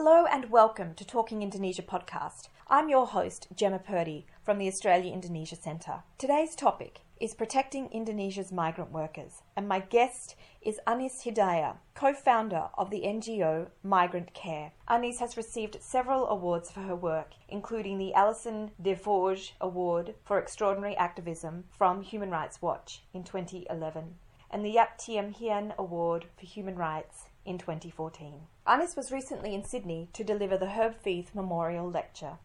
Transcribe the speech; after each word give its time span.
Hello 0.00 0.26
and 0.26 0.48
welcome 0.48 0.94
to 0.94 1.04
Talking 1.04 1.42
Indonesia 1.42 1.82
podcast. 1.82 2.50
I'm 2.68 2.88
your 2.88 3.04
host, 3.04 3.48
Jemma 3.52 3.84
Purdey 3.84 4.26
from 4.44 4.58
the 4.58 4.68
Australia 4.68 5.12
Indonesia 5.12 5.56
Centre. 5.56 6.04
Today's 6.18 6.54
topic 6.54 7.00
is 7.20 7.34
protecting 7.34 7.88
Indonesia's 7.90 8.52
migrant 8.52 8.92
workers, 8.92 9.42
and 9.56 9.66
my 9.66 9.80
guest 9.80 10.36
is 10.62 10.78
Anis 10.86 11.24
Hidayah, 11.24 11.78
co 11.96 12.14
founder 12.14 12.68
of 12.78 12.90
the 12.90 13.02
NGO 13.02 13.70
Migrant 13.82 14.32
Care. 14.34 14.70
Anis 14.86 15.18
has 15.18 15.36
received 15.36 15.82
several 15.82 16.28
awards 16.28 16.70
for 16.70 16.82
her 16.82 16.94
work, 16.94 17.32
including 17.48 17.98
the 17.98 18.14
Alison 18.14 18.70
Des 18.80 18.94
Forges 18.94 19.50
Award 19.60 20.14
for 20.24 20.38
Extraordinary 20.38 20.96
Activism 20.96 21.64
from 21.76 22.02
Human 22.02 22.30
Rights 22.30 22.62
Watch 22.62 23.02
in 23.12 23.24
2011 23.24 24.14
and 24.50 24.64
the 24.64 24.70
Yap 24.70 24.98
Thiam 24.98 25.34
Hien 25.34 25.74
Award 25.76 26.26
for 26.38 26.46
Human 26.46 26.76
Rights 26.76 27.24
in 27.48 27.58
2014. 27.58 28.34
Anis 28.66 28.94
was 28.94 29.10
recently 29.10 29.54
in 29.54 29.64
Sydney 29.64 30.08
to 30.12 30.22
deliver 30.22 30.58
the 30.58 30.70
Herb 30.70 30.94
Feith 31.04 31.34
Memorial 31.34 31.90
Lecture. 31.90 32.38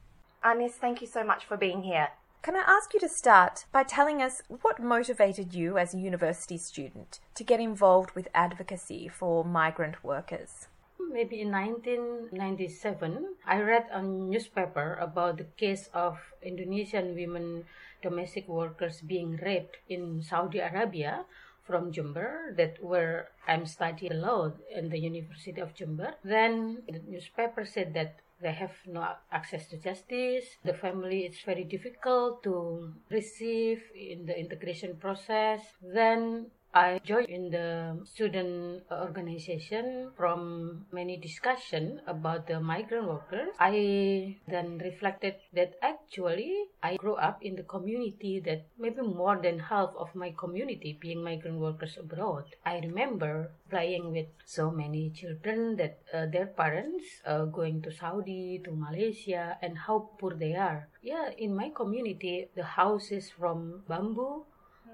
Anis, 0.44 0.76
thank 0.76 1.02
you 1.02 1.08
so 1.08 1.24
much 1.24 1.46
for 1.46 1.58
being 1.58 1.84
here. 1.84 2.10
Can 2.42 2.56
I 2.56 2.64
ask 2.68 2.94
you 2.94 3.00
to 3.02 3.10
start 3.10 3.66
by 3.72 3.84
telling 3.84 4.22
us 4.22 4.42
what 4.48 4.82
motivated 4.82 5.54
you 5.54 5.78
as 5.78 5.94
a 5.94 6.00
university 6.00 6.58
student 6.58 7.20
to 7.36 7.44
get 7.44 7.60
involved 7.60 8.12
with 8.12 8.28
advocacy 8.34 9.08
for 9.08 9.46
migrant 9.46 10.04
workers? 10.04 10.68
Maybe 11.00 11.42
in 11.42 11.52
1997, 11.52 13.36
I 13.46 13.62
read 13.62 13.86
a 13.92 14.02
newspaper 14.02 14.96
about 14.96 15.38
the 15.38 15.46
case 15.58 15.90
of 15.94 16.18
Indonesian 16.42 17.16
women 17.16 17.66
domestic 18.02 18.48
workers 18.48 19.02
being 19.02 19.38
raped 19.38 19.78
in 19.88 20.22
Saudi 20.22 20.60
Arabia 20.60 21.26
from 21.66 21.92
Jember 21.92 22.56
that 22.58 22.84
where 22.84 23.30
I'm 23.48 23.66
studying 23.66 24.20
law 24.22 24.52
in 24.70 24.90
the 24.90 25.00
University 25.00 25.62
of 25.62 25.74
Jember. 25.76 26.14
Then 26.24 26.84
the 26.88 27.00
newspaper 27.08 27.66
said 27.66 27.94
that 27.94 28.20
they 28.42 28.52
have 28.52 28.76
no 28.86 29.16
access 29.32 29.70
to 29.70 29.78
justice. 29.78 30.46
The 30.64 30.74
family 30.74 31.22
is 31.22 31.40
very 31.46 31.64
difficult 31.64 32.44
to 32.44 32.94
receive 33.10 33.82
in 33.96 34.26
the 34.26 34.38
integration 34.38 34.98
process. 34.98 35.62
Then 35.82 36.52
I 36.74 37.00
joined 37.06 37.30
in 37.30 37.52
the 37.52 38.02
student 38.04 38.82
organization 38.90 40.10
from 40.18 40.88
many 40.92 41.18
discussion 41.18 42.02
about 42.08 42.48
the 42.48 42.60
migrant 42.60 43.08
workers. 43.08 43.54
I 43.60 44.38
then 44.48 44.80
reflected 44.80 45.36
that 45.54 45.76
actually 45.84 46.66
I 46.82 46.98
grew 46.98 47.14
up 47.14 47.44
in 47.46 47.56
the 47.56 47.62
community 47.62 48.40
that 48.40 48.66
maybe 48.80 49.04
more 49.04 49.38
than 49.38 49.60
half 49.60 49.92
of 49.96 50.16
my 50.16 50.34
community 50.36 50.98
being 51.00 51.24
migrant 51.24 51.60
workers 51.60 51.96
abroad. 51.96 52.46
I 52.66 52.80
remember 52.80 53.52
playing 53.70 54.12
with 54.12 54.34
so 54.44 54.72
many 54.72 55.12
children 55.12 55.76
that 55.78 56.00
uh, 56.12 56.26
their 56.26 56.48
parents 56.48 57.06
uh, 57.24 57.46
going 57.46 57.84
to 57.84 57.92
Saudi, 57.92 58.60
to 58.66 58.72
Malaysia, 58.72 59.60
and 59.62 59.78
how 59.78 60.10
poor 60.18 60.34
they 60.34 60.56
are. 60.56 60.90
Yeah, 61.04 61.30
in 61.38 61.56
my 61.56 61.70
community, 61.70 62.50
the 62.56 62.64
houses 62.64 63.30
from 63.30 63.84
bamboo 63.88 64.46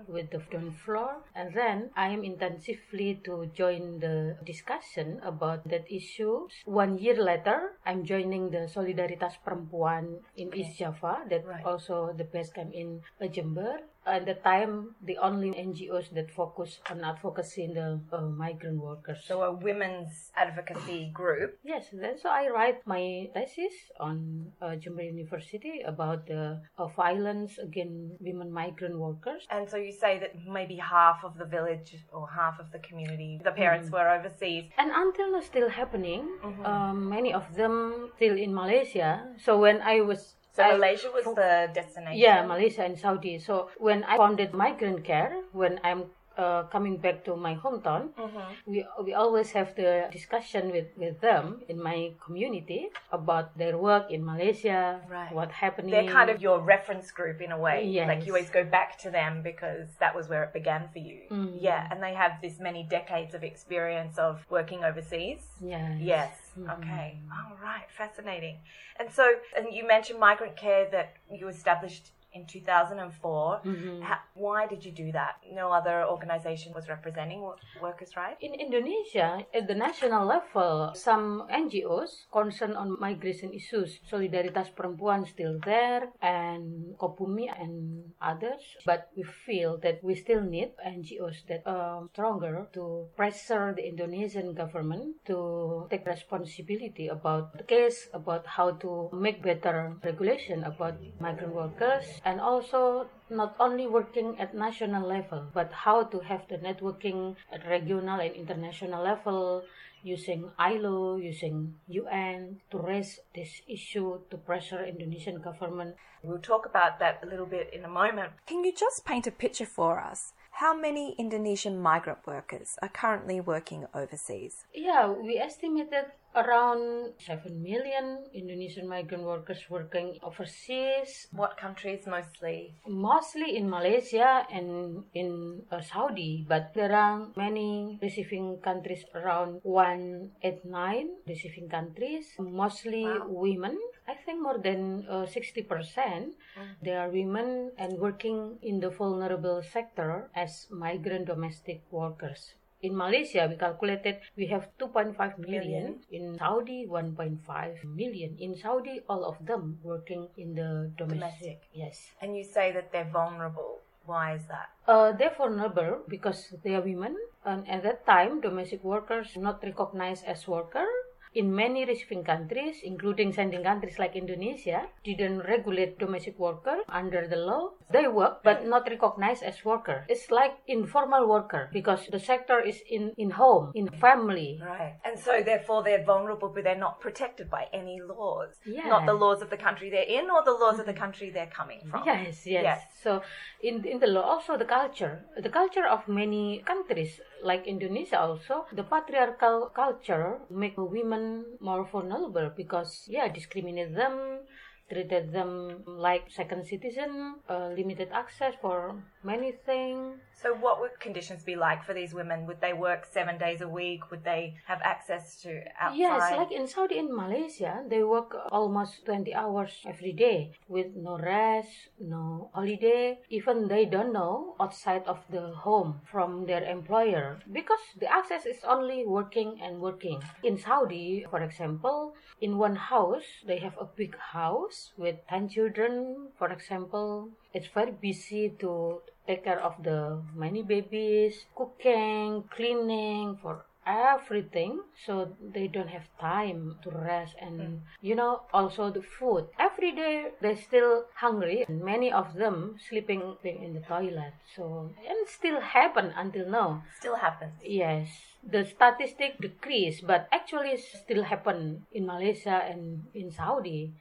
with 0.08 0.30
the 0.32 0.40
stone 0.48 0.72
floor 0.86 1.24
and 1.36 1.54
then 1.54 1.90
i 1.96 2.08
am 2.08 2.24
intensively 2.24 3.20
to 3.24 3.50
join 3.54 4.00
the 4.00 4.38
discussion 4.46 5.20
about 5.24 5.66
that 5.68 5.84
issue 5.92 6.48
one 6.66 6.98
year 6.98 7.18
later 7.22 7.76
i'm 7.86 8.04
joining 8.04 8.50
the 8.50 8.70
solidaritas 8.72 9.36
perempuan 9.46 10.20
in 10.38 10.48
okay. 10.48 10.62
east 10.62 10.80
java 10.80 11.26
that 11.30 11.46
right. 11.46 11.66
also 11.66 12.14
the 12.16 12.24
base 12.24 12.52
camp 12.52 12.72
in 12.74 13.02
jember 13.28 13.84
at 14.10 14.26
the 14.26 14.36
time 14.36 14.96
the 15.02 15.18
only 15.18 15.52
NGOs 15.52 16.14
that 16.14 16.32
focus 16.32 16.80
on 16.90 17.04
advocacy 17.04 17.64
in 17.64 17.74
the 17.74 18.00
uh, 18.12 18.22
migrant 18.22 18.80
workers. 18.82 19.20
So 19.26 19.44
a 19.44 19.52
women's 19.52 20.32
advocacy 20.36 21.12
group. 21.14 21.58
Yes, 21.64 21.86
then 21.94 22.18
so 22.22 22.30
I 22.30 22.50
write 22.50 22.86
my 22.86 23.30
thesis 23.34 23.74
on 24.00 24.52
uh, 24.62 24.76
Jember 24.82 25.06
University 25.06 25.82
about 25.86 26.28
the 26.28 26.62
uh, 26.78 26.88
violence 26.88 27.58
against 27.58 28.16
women 28.20 28.52
migrant 28.52 28.98
workers. 28.98 29.44
And 29.50 29.70
so 29.70 29.78
you 29.78 29.92
say 29.92 30.20
that 30.20 30.34
maybe 30.48 30.76
half 30.76 31.24
of 31.24 31.38
the 31.38 31.46
village 31.46 31.96
or 32.12 32.28
half 32.30 32.60
of 32.60 32.72
the 32.72 32.80
community, 32.80 33.40
the 33.44 33.52
parents 33.52 33.88
mm-hmm. 33.88 33.96
were 33.96 34.10
overseas. 34.10 34.66
And 34.78 34.92
until 34.94 35.32
now 35.32 35.42
still 35.42 35.70
happening, 35.70 36.28
mm-hmm. 36.44 36.66
um, 36.66 37.10
many 37.10 37.34
of 37.34 37.56
them 37.56 38.12
still 38.16 38.38
in 38.38 38.54
Malaysia. 38.54 39.28
So 39.38 39.58
when 39.58 39.82
I 39.82 40.02
was 40.02 40.36
so 40.60 40.64
I, 40.64 40.78
Malaysia 40.78 41.10
was 41.14 41.26
the 41.26 41.72
destination. 41.74 42.20
Yeah, 42.20 42.46
Malaysia 42.46 42.84
and 42.84 43.00
Saudi. 43.00 43.40
So 43.40 43.70
when 43.78 44.04
I 44.04 44.18
founded 44.18 44.54
Migrant 44.54 45.04
Care, 45.04 45.40
when 45.52 45.80
I'm 45.84 46.12
uh, 46.40 46.64
coming 46.72 46.96
back 46.98 47.26
to 47.26 47.36
my 47.36 47.54
hometown, 47.64 48.04
mm-hmm. 48.16 48.48
we 48.66 48.86
we 49.06 49.12
always 49.14 49.52
have 49.52 49.76
the 49.76 49.92
discussion 50.18 50.72
with, 50.72 50.88
with 50.96 51.20
them 51.20 51.62
in 51.68 51.78
my 51.90 52.00
community 52.26 52.88
about 53.12 53.58
their 53.58 53.78
work 53.78 54.06
in 54.10 54.24
Malaysia, 54.26 55.02
right. 55.10 55.32
what 55.34 55.52
happening. 55.52 55.92
They're 55.92 56.14
kind 56.20 56.30
of 56.30 56.42
your 56.42 56.60
reference 56.62 57.12
group 57.12 57.42
in 57.42 57.52
a 57.52 57.60
way. 57.60 57.78
Yes. 57.86 58.08
Like 58.08 58.26
you 58.26 58.32
always 58.34 58.50
go 58.50 58.64
back 58.64 58.98
to 59.04 59.12
them 59.12 59.42
because 59.44 59.88
that 60.00 60.16
was 60.16 60.30
where 60.32 60.44
it 60.48 60.54
began 60.54 60.88
for 60.94 61.00
you. 61.00 61.20
Mm-hmm. 61.30 61.58
Yeah, 61.60 61.88
and 61.92 62.02
they 62.02 62.14
have 62.14 62.34
this 62.42 62.56
many 62.60 62.88
decades 62.90 63.34
of 63.36 63.44
experience 63.44 64.18
of 64.18 64.46
working 64.50 64.84
overseas. 64.84 65.42
Yes. 65.62 66.00
Yes. 66.00 66.32
Mm-hmm. 66.58 66.70
Okay. 66.76 67.20
All 67.36 67.58
right. 67.62 67.88
Fascinating. 67.98 68.58
And 69.00 69.12
so, 69.12 69.26
and 69.56 69.68
you 69.72 69.88
mentioned 69.88 70.20
migrant 70.20 70.56
care 70.56 70.88
that 70.92 71.16
you 71.32 71.48
established 71.48 72.12
in 72.34 72.46
2004. 72.46 73.62
Mm-hmm. 73.66 74.04
Why 74.36 74.68
did 74.68 74.86
you 74.86 74.92
do 74.92 75.12
that? 75.12 75.42
No 75.52 75.72
other 75.72 76.06
organization 76.06 76.74
was 76.74 76.88
representing 76.88 77.42
workers' 77.82 78.16
rights? 78.16 78.38
In 78.42 78.54
Indonesia, 78.54 79.46
at 79.54 79.68
the 79.68 79.76
national 79.76 80.26
level, 80.26 80.92
some 80.96 81.48
NGOs 81.52 82.30
concerned 82.32 82.76
on 82.76 83.00
migration 83.00 83.54
issues, 83.54 84.00
Solidaritas 84.10 84.72
Perempuan 84.76 85.28
still 85.28 85.60
there, 85.66 86.10
and 86.22 86.96
KOPBUMI 86.98 87.50
and 87.60 88.04
others. 88.22 88.62
But 88.86 89.10
we 89.16 89.24
feel 89.24 89.78
that 89.84 90.04
we 90.04 90.16
still 90.16 90.42
need 90.42 90.72
NGOs 90.86 91.48
that 91.48 91.64
are 91.66 92.08
stronger 92.14 92.68
to 92.74 93.08
pressure 93.16 93.74
the 93.76 93.88
Indonesian 93.88 94.54
government 94.54 95.16
to 95.26 95.88
take 95.90 96.06
responsibility 96.06 97.08
about 97.08 97.58
the 97.58 97.64
case, 97.64 98.08
about 98.14 98.46
how 98.46 98.72
to 98.72 99.10
make 99.14 99.44
better 99.44 99.98
regulation 100.04 100.64
about 100.64 100.96
migrant 101.20 101.54
workers 101.54 102.19
and 102.26 102.40
also 102.40 103.08
not 103.30 103.56
only 103.60 103.88
working 103.88 104.40
at 104.40 104.56
national 104.56 105.08
level 105.08 105.46
but 105.54 105.72
how 105.72 106.04
to 106.04 106.20
have 106.20 106.48
the 106.50 106.58
networking 106.58 107.36
at 107.52 107.68
regional 107.68 108.20
and 108.20 108.36
international 108.36 109.04
level 109.04 109.64
using 110.04 110.52
ILO, 110.58 111.18
using 111.18 111.76
UN 111.88 112.62
to 112.72 112.78
raise 112.78 113.20
this 113.36 113.62
issue 113.68 114.20
to 114.30 114.38
pressure 114.38 114.86
Indonesian 114.86 115.42
government. 115.42 115.96
We'll 116.24 116.40
talk 116.40 116.66
about 116.66 117.00
that 117.00 117.20
a 117.24 117.26
little 117.26 117.46
bit 117.46 117.70
in 117.74 117.84
a 117.84 117.90
moment. 117.90 118.32
Can 118.46 118.64
you 118.64 118.74
just 118.74 119.06
paint 119.06 119.28
a 119.28 119.32
picture 119.32 119.66
for 119.66 120.00
us 120.00 120.34
how 120.60 120.76
many 120.76 121.16
Indonesian 121.18 121.80
migrant 121.80 122.20
workers 122.28 122.78
are 122.82 122.90
currently 122.90 123.40
working 123.40 123.86
overseas? 123.94 124.66
Yeah, 124.74 125.08
we 125.08 125.38
estimated 125.38 126.12
around 126.36 127.14
7 127.20 127.62
million 127.62 128.26
Indonesian 128.34 128.88
migrant 128.88 129.24
workers 129.24 129.66
working 129.70 130.18
overseas. 130.24 131.28
What 131.32 131.58
countries 131.58 132.06
mostly? 132.08 132.76
Mostly 132.88 133.58
in 133.58 133.70
Malaysia 133.70 134.46
and 134.52 135.04
in 135.14 135.62
uh, 135.72 135.82
Saudi, 135.82 136.46
but 136.48 136.74
there 136.74 136.96
are 136.96 137.28
many 137.36 138.00
receiving 138.02 138.58
countries 138.62 139.06
around 139.16 139.62
189 139.64 141.10
receiving 141.28 141.70
countries, 141.70 142.26
mostly 142.38 143.06
wow. 143.06 143.26
women 143.28 143.78
I 144.10 144.16
think 144.26 144.42
more 144.42 144.58
than 144.58 145.06
uh, 145.08 145.30
60% 145.30 145.70
mm. 145.70 146.34
they 146.82 146.96
are 146.96 147.10
women 147.10 147.72
and 147.78 148.00
working 148.00 148.58
in 148.64 148.80
the 148.80 148.90
vulnerable 148.90 149.62
sector 149.62 150.32
as 150.34 150.66
migrant 150.72 151.28
domestic 151.28 151.84
workers. 151.92 152.56
In 152.82 152.96
Malaysia, 152.96 153.48
we 153.50 153.56
calculated 153.60 154.24
we 154.38 154.48
have 154.48 154.72
2.5 154.80 155.38
million. 155.38 156.00
In 156.12 156.38
Saudi, 156.40 156.88
1.5 156.88 157.84
million. 157.84 158.38
In 158.40 158.56
Saudi, 158.56 159.02
all 159.10 159.26
of 159.26 159.36
them 159.46 159.80
working 159.84 160.30
in 160.38 160.56
the 160.56 160.92
domestic. 160.96 161.20
domestic. 161.20 161.60
Yes. 161.74 162.12
And 162.22 162.38
you 162.38 162.44
say 162.44 162.72
that 162.72 162.92
they're 162.92 163.12
vulnerable. 163.12 163.80
Why 164.06 164.34
is 164.36 164.48
that? 164.48 164.70
Uh, 164.88 165.12
they're 165.12 165.36
vulnerable 165.36 166.02
because 166.08 166.56
they 166.64 166.74
are 166.74 166.82
women. 166.82 167.18
And 167.46 167.68
at 167.70 167.84
that 167.84 168.06
time, 168.06 168.40
domestic 168.40 168.84
workers 168.84 169.36
not 169.36 169.62
recognized 169.62 170.24
as 170.26 170.48
worker 170.48 170.88
in 171.34 171.56
many 171.56 171.86
receiving 171.86 172.24
countries, 172.24 172.78
including 172.84 173.32
sending 173.34 173.64
countries 173.64 174.00
like 174.00 174.16
Indonesia, 174.16 174.88
didn't 175.04 175.40
regulate 175.40 176.00
domestic 176.00 176.38
worker 176.40 176.78
under 176.90 177.28
the 177.28 177.36
law. 177.36 177.72
They 177.92 178.08
work 178.08 178.44
but 178.44 178.66
not 178.66 178.90
recognized 178.90 179.44
as 179.44 179.64
worker. 179.64 180.06
It's 180.10 180.32
like 180.32 180.58
informal 180.68 181.28
worker 181.28 181.70
because 181.72 182.08
the 182.08 182.20
sector 182.20 182.60
is 182.60 182.82
in, 182.90 183.14
in 183.18 183.32
home, 183.32 183.72
in 183.76 183.90
family. 183.90 184.60
Right. 184.62 184.96
And 185.06 185.20
so 185.20 185.42
therefore 185.44 185.84
they're 185.84 186.04
vulnerable 186.04 186.50
but 186.50 186.64
they're 186.64 186.76
not 186.76 187.00
protected 187.00 187.50
by 187.50 187.68
any 187.74 188.02
laws. 188.02 188.56
Yeah. 188.66 188.88
Not 188.88 189.06
the 189.06 189.14
laws 189.14 189.42
of 189.42 189.50
the 189.50 189.58
country 189.58 189.90
they're 189.90 190.04
in 190.04 190.30
or 190.30 190.44
the 190.44 190.54
laws 190.54 190.80
of 190.80 190.86
the 190.86 190.94
mm-hmm. 190.94 191.02
country 191.02 191.30
they're 191.30 191.54
coming 191.56 191.82
from. 191.90 192.04
Yes, 192.06 192.46
yes. 192.46 192.64
yes. 192.64 192.82
So 193.04 193.22
in 193.62 193.86
in 193.86 194.00
the 194.00 194.08
law 194.08 194.24
also 194.24 194.58
the 194.58 194.66
culture. 194.66 195.26
The 195.38 195.50
culture 195.50 195.86
of 195.86 196.08
many 196.08 196.64
countries 196.66 197.22
like 197.44 197.68
Indonesia 197.68 198.20
also, 198.20 198.66
the 198.74 198.84
patriarchal 198.84 199.72
culture 199.74 200.40
make 200.50 200.78
women 200.78 201.46
more 201.60 201.86
vulnerable 201.86 202.52
because 202.56 203.06
yeah, 203.08 203.28
discriminate 203.28 203.96
them, 203.96 204.42
treated 204.90 205.32
them 205.32 205.84
like 205.86 206.26
second 206.30 206.66
citizen, 206.66 207.36
uh, 207.50 207.70
limited 207.70 208.10
access 208.12 208.54
for 208.62 208.96
many 209.24 209.52
things. 209.52 210.20
So, 210.42 210.56
what 210.56 210.80
would 210.80 211.00
conditions 211.00 211.44
be 211.44 211.56
like 211.56 211.84
for 211.84 211.94
these 211.94 212.14
women? 212.14 212.48
Would 212.48 212.62
they 212.62 212.74
work 212.74 213.06
seven 213.06 213.38
days 213.38 213.60
a 213.62 213.68
week? 213.68 214.10
Would 214.10 214.24
they 214.24 214.56
have 214.68 214.80
access 214.84 215.42
to 215.44 215.62
outside? 215.80 215.98
Yes, 215.98 216.32
like 216.38 216.52
in 216.52 216.66
Saudi 216.68 216.98
and 216.98 217.14
Malaysia, 217.14 217.84
they 217.88 218.04
work 218.04 218.36
almost 218.50 219.06
20 219.06 219.34
hours 219.36 219.84
every 219.86 220.14
day 220.14 220.54
with 220.68 220.96
no 220.96 221.18
rest, 221.18 221.92
no 222.00 222.50
holiday. 222.54 223.20
Even 223.30 223.68
they 223.68 223.86
don't 223.86 224.14
know 224.14 224.56
outside 224.60 225.04
of 225.08 225.20
the 225.30 225.52
home 225.52 226.00
from 226.10 226.46
their 226.46 226.64
employer 226.64 227.40
because 227.52 227.84
the 228.00 228.08
access 228.12 228.46
is 228.46 228.64
only 228.64 229.06
working 229.06 229.60
and 229.62 229.82
working. 229.82 230.22
In 230.44 230.58
Saudi, 230.58 231.26
for 231.30 231.42
example, 231.44 232.16
in 232.40 232.58
one 232.58 232.76
house, 232.76 233.44
they 233.46 233.60
have 233.60 233.76
a 233.78 233.86
big 233.86 234.16
house 234.18 234.79
with 234.98 235.16
10 235.30 235.50
children, 235.50 236.30
for 236.38 236.52
example. 236.52 237.30
It's 237.54 237.68
very 237.68 237.92
busy 237.92 238.56
to 238.60 239.02
take 239.28 239.44
care 239.44 239.62
of 239.62 239.84
the 239.84 240.22
many 240.36 240.64
babies, 240.64 241.46
cooking, 241.56 242.44
cleaning 242.50 243.38
for 243.42 243.66
everything. 243.86 244.82
So 245.06 245.34
they 245.42 245.68
don't 245.68 245.90
have 245.90 246.08
time 246.20 246.78
to 246.84 246.90
rest 246.90 247.36
and 247.42 247.60
mm. 247.60 247.80
you 248.02 248.16
know 248.16 248.42
also 248.54 248.92
the 248.92 249.02
food. 249.02 249.48
Every 249.58 249.92
day 249.92 250.30
they're 250.42 250.58
still 250.58 251.06
hungry 251.16 251.66
and 251.68 251.82
many 251.82 252.12
of 252.12 252.34
them 252.36 252.78
sleeping 252.90 253.38
in 253.44 253.74
the 253.74 253.82
toilet. 253.82 254.34
So 254.56 254.92
and 255.08 255.28
still 255.28 255.60
happen 255.60 256.14
until 256.16 256.50
now. 256.50 256.84
Still 257.00 257.16
happens. 257.16 257.62
Yes. 257.64 258.08
The 258.46 258.66
statistic 258.66 259.40
decrease 259.42 260.02
but 260.02 260.30
actually 260.32 260.78
still 260.78 261.24
happen 261.24 261.86
in 261.92 262.06
malaysia 262.06 262.64
and 262.64 263.04
in 263.14 263.32
saudi 263.32 263.92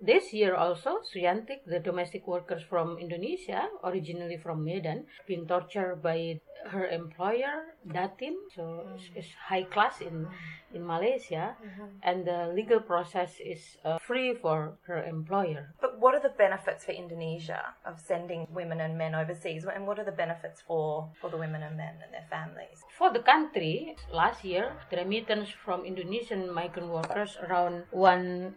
this 0.00 0.32
year 0.32 0.54
also, 0.54 1.00
Suyantik, 1.04 1.64
the 1.66 1.78
domestic 1.78 2.26
workers 2.26 2.62
from 2.62 2.98
Indonesia, 2.98 3.68
originally 3.84 4.36
from 4.36 4.64
Medan, 4.64 5.04
being 5.26 5.46
tortured 5.46 6.02
by 6.02 6.40
her 6.68 6.86
employer 6.88 7.76
Datin, 7.86 8.36
so 8.54 8.84
mm. 8.84 9.00
it's 9.14 9.28
high 9.48 9.64
class 9.64 10.00
in 10.00 10.28
in 10.72 10.86
Malaysia, 10.86 11.56
mm-hmm. 11.58 11.98
and 12.02 12.24
the 12.24 12.52
legal 12.54 12.78
process 12.78 13.34
is 13.42 13.76
uh, 13.84 13.98
free 13.98 14.34
for 14.34 14.78
her 14.86 15.02
employer. 15.02 15.74
But 15.80 15.98
what 15.98 16.14
are 16.14 16.22
the 16.22 16.30
benefits 16.36 16.84
for 16.84 16.92
Indonesia 16.92 17.74
of 17.84 17.98
sending 17.98 18.46
women 18.54 18.80
and 18.80 18.96
men 18.96 19.14
overseas, 19.14 19.66
and 19.66 19.86
what 19.86 19.98
are 19.98 20.04
the 20.04 20.14
benefits 20.14 20.62
for 20.62 21.10
for 21.20 21.30
the 21.30 21.36
women 21.36 21.62
and 21.62 21.76
men 21.76 21.98
and 21.98 22.12
their 22.14 22.28
families? 22.30 22.84
For 22.98 23.10
the 23.10 23.24
country, 23.24 23.96
last 24.12 24.44
year 24.44 24.76
the 24.90 24.98
remittance 24.98 25.50
from 25.50 25.84
Indonesian 25.84 26.52
migrant 26.52 26.88
workers 26.88 27.36
around 27.42 27.84
one 27.90 28.54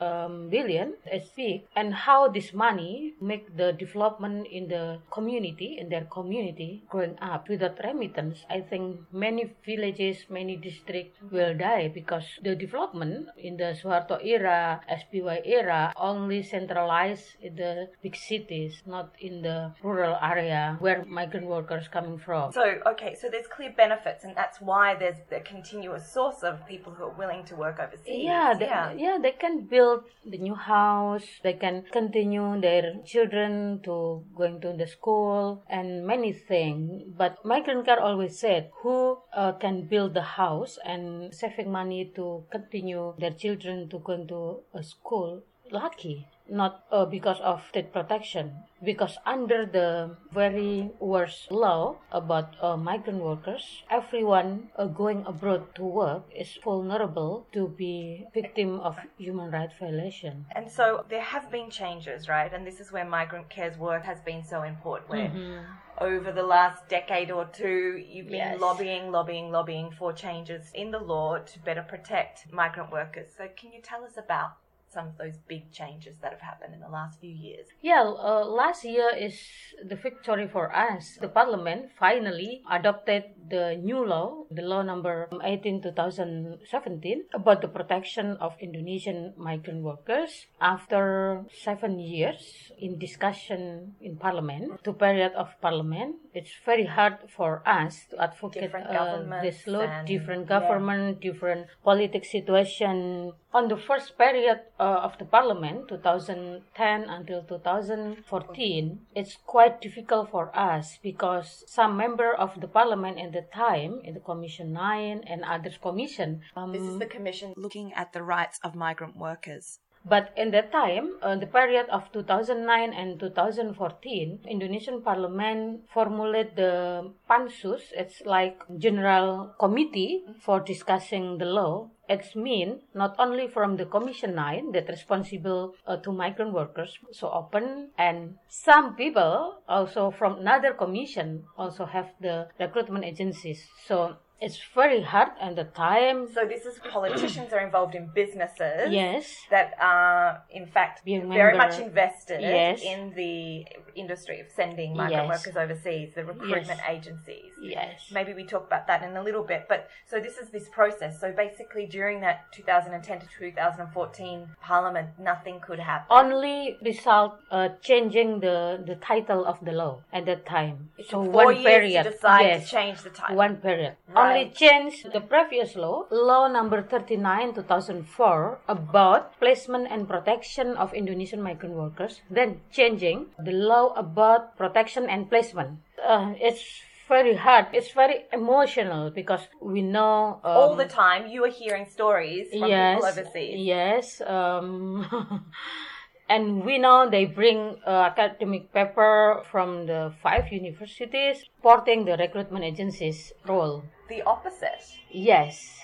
um, 0.00 0.48
billion 0.48 0.94
is 1.12 1.28
big, 1.36 1.62
and 1.74 1.94
how 1.94 2.28
this 2.28 2.52
money 2.52 3.14
make 3.20 3.56
the 3.56 3.72
development 3.72 4.46
in 4.50 4.68
the 4.68 4.98
community 5.10 5.76
in 5.78 5.88
their 5.88 6.04
community 6.04 6.82
growing 6.88 7.18
up 7.20 7.48
without 7.48 7.78
remittance, 7.82 8.44
I 8.50 8.60
think 8.60 9.00
many 9.12 9.52
villages, 9.64 10.24
many 10.28 10.56
districts 10.56 11.18
will 11.30 11.56
die 11.56 11.88
because 11.88 12.24
the 12.42 12.54
development 12.54 13.28
in 13.38 13.56
the 13.56 13.76
Suharto 13.80 14.24
era, 14.24 14.80
SBY 14.90 15.42
era, 15.44 15.92
only 15.96 16.42
centralized 16.42 17.36
in 17.40 17.56
the 17.56 17.88
big 18.02 18.16
cities, 18.16 18.82
not 18.86 19.14
in 19.20 19.42
the 19.42 19.72
rural 19.82 20.16
area 20.22 20.76
where 20.80 21.04
migrant 21.04 21.46
workers 21.46 21.88
coming 21.88 22.18
from. 22.18 22.52
So, 22.52 22.80
okay, 22.86 23.14
so 23.14 23.28
there's 23.30 23.46
clear 23.46 23.72
benefits, 23.76 24.24
and 24.24 24.36
that's 24.36 24.60
why 24.60 24.94
there's 24.94 25.20
the 25.30 25.40
continuous 25.40 26.12
source 26.12 26.42
of 26.42 26.66
people 26.66 26.92
who 26.92 27.04
are 27.04 27.16
willing 27.18 27.44
to 27.46 27.56
work 27.56 27.78
overseas. 27.78 28.04
Yeah, 28.06 28.54
they, 28.58 28.66
yeah. 28.66 28.92
yeah, 28.92 29.18
they 29.20 29.32
can 29.32 29.64
build 29.64 29.85
the 30.24 30.38
new 30.38 30.54
house, 30.54 31.26
they 31.42 31.54
can 31.54 31.84
continue 31.92 32.60
their 32.60 32.94
children 33.04 33.80
to 33.84 34.24
going 34.36 34.60
to 34.60 34.72
the 34.72 34.86
school, 34.86 35.62
and 35.68 36.06
many 36.06 36.32
thing. 36.32 37.14
But 37.16 37.44
my 37.44 37.60
grandfather 37.60 38.02
always 38.02 38.38
said, 38.38 38.70
who 38.82 39.18
uh, 39.32 39.52
can 39.52 39.86
build 39.86 40.14
the 40.14 40.28
house 40.40 40.78
and 40.84 41.34
saving 41.34 41.70
money 41.70 42.12
to 42.16 42.44
continue 42.50 43.14
their 43.18 43.32
children 43.32 43.88
to 43.90 43.98
go 43.98 44.24
to 44.24 44.40
a 44.78 44.82
school, 44.82 45.42
lucky 45.70 46.26
not 46.48 46.84
uh, 46.92 47.04
because 47.04 47.40
of 47.40 47.62
state 47.68 47.92
protection 47.92 48.52
because 48.84 49.16
under 49.24 49.64
the 49.64 50.16
very 50.32 50.90
worst 51.00 51.50
law 51.50 51.96
about 52.12 52.54
uh, 52.62 52.76
migrant 52.76 53.22
workers 53.22 53.82
everyone 53.90 54.68
uh, 54.76 54.84
going 54.84 55.24
abroad 55.26 55.74
to 55.74 55.82
work 55.82 56.22
is 56.34 56.58
vulnerable 56.62 57.46
to 57.52 57.68
be 57.68 58.26
victim 58.34 58.78
of 58.80 58.96
human 59.18 59.50
rights 59.50 59.74
violation 59.78 60.44
and 60.54 60.70
so 60.70 61.04
there 61.08 61.22
have 61.22 61.50
been 61.50 61.70
changes 61.70 62.28
right 62.28 62.52
and 62.52 62.66
this 62.66 62.80
is 62.80 62.92
where 62.92 63.04
migrant 63.04 63.48
care's 63.48 63.78
work 63.78 64.04
has 64.04 64.20
been 64.20 64.44
so 64.44 64.62
important 64.62 65.08
where 65.08 65.28
mm-hmm. 65.28 65.62
over 66.00 66.30
the 66.30 66.42
last 66.42 66.86
decade 66.88 67.30
or 67.30 67.46
two 67.46 68.02
you've 68.06 68.26
been 68.26 68.52
yes. 68.52 68.60
lobbying 68.60 69.10
lobbying 69.10 69.50
lobbying 69.50 69.90
for 69.90 70.12
changes 70.12 70.70
in 70.74 70.90
the 70.90 70.98
law 70.98 71.38
to 71.38 71.58
better 71.60 71.82
protect 71.82 72.52
migrant 72.52 72.92
workers 72.92 73.30
so 73.36 73.48
can 73.56 73.72
you 73.72 73.80
tell 73.80 74.04
us 74.04 74.16
about 74.18 74.52
some 74.96 75.12
of 75.12 75.16
those 75.20 75.36
big 75.44 75.68
changes 75.70 76.16
that 76.22 76.32
have 76.32 76.40
happened 76.40 76.72
in 76.72 76.80
the 76.80 76.88
last 76.88 77.20
few 77.20 77.34
years? 77.46 77.68
Yeah, 77.84 78.00
uh, 78.00 78.48
last 78.48 78.80
year 78.84 79.12
is 79.12 79.36
the 79.84 79.96
victory 79.96 80.48
for 80.48 80.72
us. 80.72 81.18
The 81.20 81.28
parliament 81.28 81.92
finally 81.98 82.64
adopted 82.70 83.36
the 83.50 83.76
new 83.76 84.00
law, 84.00 84.48
the 84.50 84.62
law 84.62 84.80
number 84.80 85.28
18 85.44 85.82
2017, 85.82 87.36
about 87.36 87.60
the 87.60 87.68
protection 87.68 88.40
of 88.40 88.56
Indonesian 88.58 89.34
migrant 89.36 89.82
workers 89.84 90.46
after 90.60 91.44
seven 91.52 92.00
years 92.00 92.72
in 92.78 92.98
discussion 92.98 93.94
in 94.00 94.16
parliament, 94.16 94.80
two 94.82 94.94
period 94.94 95.32
of 95.36 95.52
parliament. 95.60 96.16
It's 96.36 96.52
very 96.66 96.84
hard 96.84 97.16
for 97.34 97.62
us 97.64 98.04
to 98.10 98.20
advocate 98.20 98.68
uh, 98.74 99.40
this 99.40 99.66
law, 99.66 99.88
different 100.04 100.46
government, 100.46 101.16
yeah. 101.16 101.32
different 101.32 101.66
political 101.82 102.28
situation. 102.28 103.32
On 103.54 103.68
the 103.68 103.78
first 103.78 104.18
period 104.18 104.60
uh, 104.78 105.00
of 105.08 105.16
the 105.16 105.24
parliament, 105.24 105.88
2010 105.88 107.08
until 107.08 107.42
2014, 107.42 109.00
it's 109.14 109.38
quite 109.46 109.80
difficult 109.80 110.30
for 110.30 110.52
us 110.54 110.98
because 111.02 111.64
some 111.66 111.96
member 111.96 112.34
of 112.34 112.60
the 112.60 112.68
parliament 112.68 113.16
at 113.18 113.32
the 113.32 113.46
time, 113.54 114.02
in 114.04 114.12
the 114.12 114.20
Commission 114.20 114.74
9 114.74 115.24
and 115.26 115.42
others 115.42 115.78
commission. 115.80 116.42
Um, 116.54 116.72
this 116.72 116.82
is 116.82 116.98
the 116.98 117.06
commission 117.06 117.54
looking 117.56 117.94
at 117.94 118.12
the 118.12 118.22
rights 118.22 118.60
of 118.62 118.74
migrant 118.74 119.16
workers. 119.16 119.78
But 120.08 120.32
in 120.36 120.52
that 120.52 120.70
time, 120.70 121.18
uh, 121.20 121.34
the 121.34 121.48
period 121.48 121.86
of 121.90 122.12
2009 122.12 122.92
and 122.92 123.18
2014, 123.18 124.46
Indonesian 124.48 125.02
Parliament 125.02 125.82
formulated 125.92 126.54
the 126.54 127.10
Pansus. 127.28 127.90
It's 127.90 128.22
like 128.24 128.62
general 128.78 129.50
committee 129.58 130.22
for 130.40 130.60
discussing 130.60 131.38
the 131.38 131.46
law. 131.46 131.90
It's 132.08 132.36
mean 132.36 132.82
not 132.94 133.16
only 133.18 133.48
from 133.48 133.76
the 133.76 133.84
Commission 133.84 134.36
9 134.36 134.70
that 134.72 134.88
responsible 134.88 135.74
uh, 135.88 135.96
to 135.96 136.12
migrant 136.12 136.52
workers, 136.52 136.96
so 137.10 137.28
open, 137.32 137.90
and 137.98 138.36
some 138.46 138.94
people 138.94 139.58
also 139.68 140.12
from 140.12 140.38
another 140.38 140.72
commission 140.72 141.42
also 141.58 141.84
have 141.84 142.10
the 142.20 142.46
recruitment 142.60 143.04
agencies. 143.04 143.66
So 143.86 144.18
it's 144.40 144.58
very 144.74 145.02
hard 145.02 145.30
and 145.40 145.56
the 145.56 145.64
time. 145.64 146.28
So 146.32 146.44
this 146.44 146.66
is 146.66 146.78
politicians 146.90 147.52
are 147.52 147.60
involved 147.60 147.94
in 147.94 148.10
businesses. 148.14 148.90
Yes. 148.90 149.34
That 149.50 149.74
are 149.80 150.42
in 150.50 150.66
fact 150.66 151.04
Being 151.04 151.28
very 151.28 151.56
much 151.56 151.78
invested 151.78 152.42
yes. 152.42 152.82
in 152.82 153.14
the 153.14 153.64
industry 153.94 154.40
of 154.40 154.46
sending 154.54 154.94
migrant 154.94 155.28
yes. 155.28 155.38
workers 155.38 155.56
overseas, 155.56 156.10
the 156.14 156.24
recruitment 156.24 156.80
yes. 156.80 156.80
agencies. 156.88 157.52
Yes. 157.62 158.10
Maybe 158.12 158.34
we 158.34 158.44
talk 158.44 158.66
about 158.66 158.86
that 158.88 159.02
in 159.02 159.16
a 159.16 159.22
little 159.22 159.42
bit. 159.42 159.66
But 159.68 159.88
so 160.06 160.20
this 160.20 160.36
is 160.36 160.50
this 160.50 160.68
process. 160.68 161.18
So 161.18 161.32
basically 161.32 161.86
during 161.86 162.20
that 162.20 162.52
2010 162.52 163.20
to 163.20 163.26
2014 163.38 164.48
parliament, 164.60 165.08
nothing 165.18 165.60
could 165.60 165.78
happen. 165.78 166.06
Only 166.10 166.76
result 166.82 167.40
uh, 167.50 167.70
changing 167.80 168.40
the, 168.40 168.82
the 168.86 168.96
title 168.96 169.46
of 169.46 169.64
the 169.64 169.72
law 169.72 170.02
at 170.12 170.26
that 170.26 170.44
time. 170.44 170.90
It 170.98 171.06
so 171.08 171.20
one 171.20 171.56
period. 171.56 172.04
Decide 172.04 172.42
yes. 172.42 172.64
to 172.64 172.70
change 172.70 173.02
the 173.02 173.10
title. 173.10 173.36
One 173.36 173.56
period. 173.56 173.94
Right 174.08 174.25
only 174.28 174.50
changed 174.50 175.12
the 175.12 175.20
previous 175.20 175.76
law, 175.76 176.06
law 176.10 176.48
number 176.48 176.82
39 176.82 177.54
2004 177.54 178.58
about 178.68 179.38
placement 179.38 179.88
and 179.90 180.08
protection 180.08 180.76
of 180.76 180.94
Indonesian 180.94 181.42
migrant 181.42 181.74
workers, 181.74 182.20
then 182.30 182.60
changing 182.72 183.26
the 183.38 183.52
law 183.52 183.92
about 183.94 184.56
protection 184.56 185.08
and 185.08 185.28
placement. 185.28 185.80
Uh, 186.04 186.34
it's 186.40 186.82
very 187.08 187.36
hard. 187.36 187.66
It's 187.72 187.92
very 187.92 188.24
emotional 188.32 189.10
because 189.10 189.40
we 189.60 189.82
know 189.82 190.40
um, 190.44 190.56
all 190.56 190.76
the 190.76 190.86
time 190.86 191.28
you 191.28 191.44
are 191.44 191.50
hearing 191.50 191.86
stories 191.86 192.48
from 192.50 192.68
yes, 192.68 192.96
people 192.96 193.08
overseas. 193.08 193.54
Yes. 193.58 194.20
Um, 194.20 195.44
And 196.28 196.64
we 196.64 196.78
know 196.78 197.08
they 197.08 197.24
bring 197.24 197.76
uh, 197.86 198.10
academic 198.10 198.72
paper 198.72 199.42
from 199.50 199.86
the 199.86 200.12
five 200.22 200.50
universities 200.50 201.44
supporting 201.44 202.04
the 202.04 202.16
recruitment 202.16 202.64
agencies 202.64 203.32
role. 203.46 203.84
The 204.08 204.22
opposite. 204.22 204.82
Yes. 205.10 205.78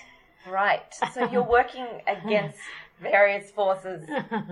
Right. 0.49 0.93
So 1.13 1.29
you're 1.31 1.49
working 1.59 1.87
against 2.07 2.57
various 3.01 3.51
forces. 3.51 4.07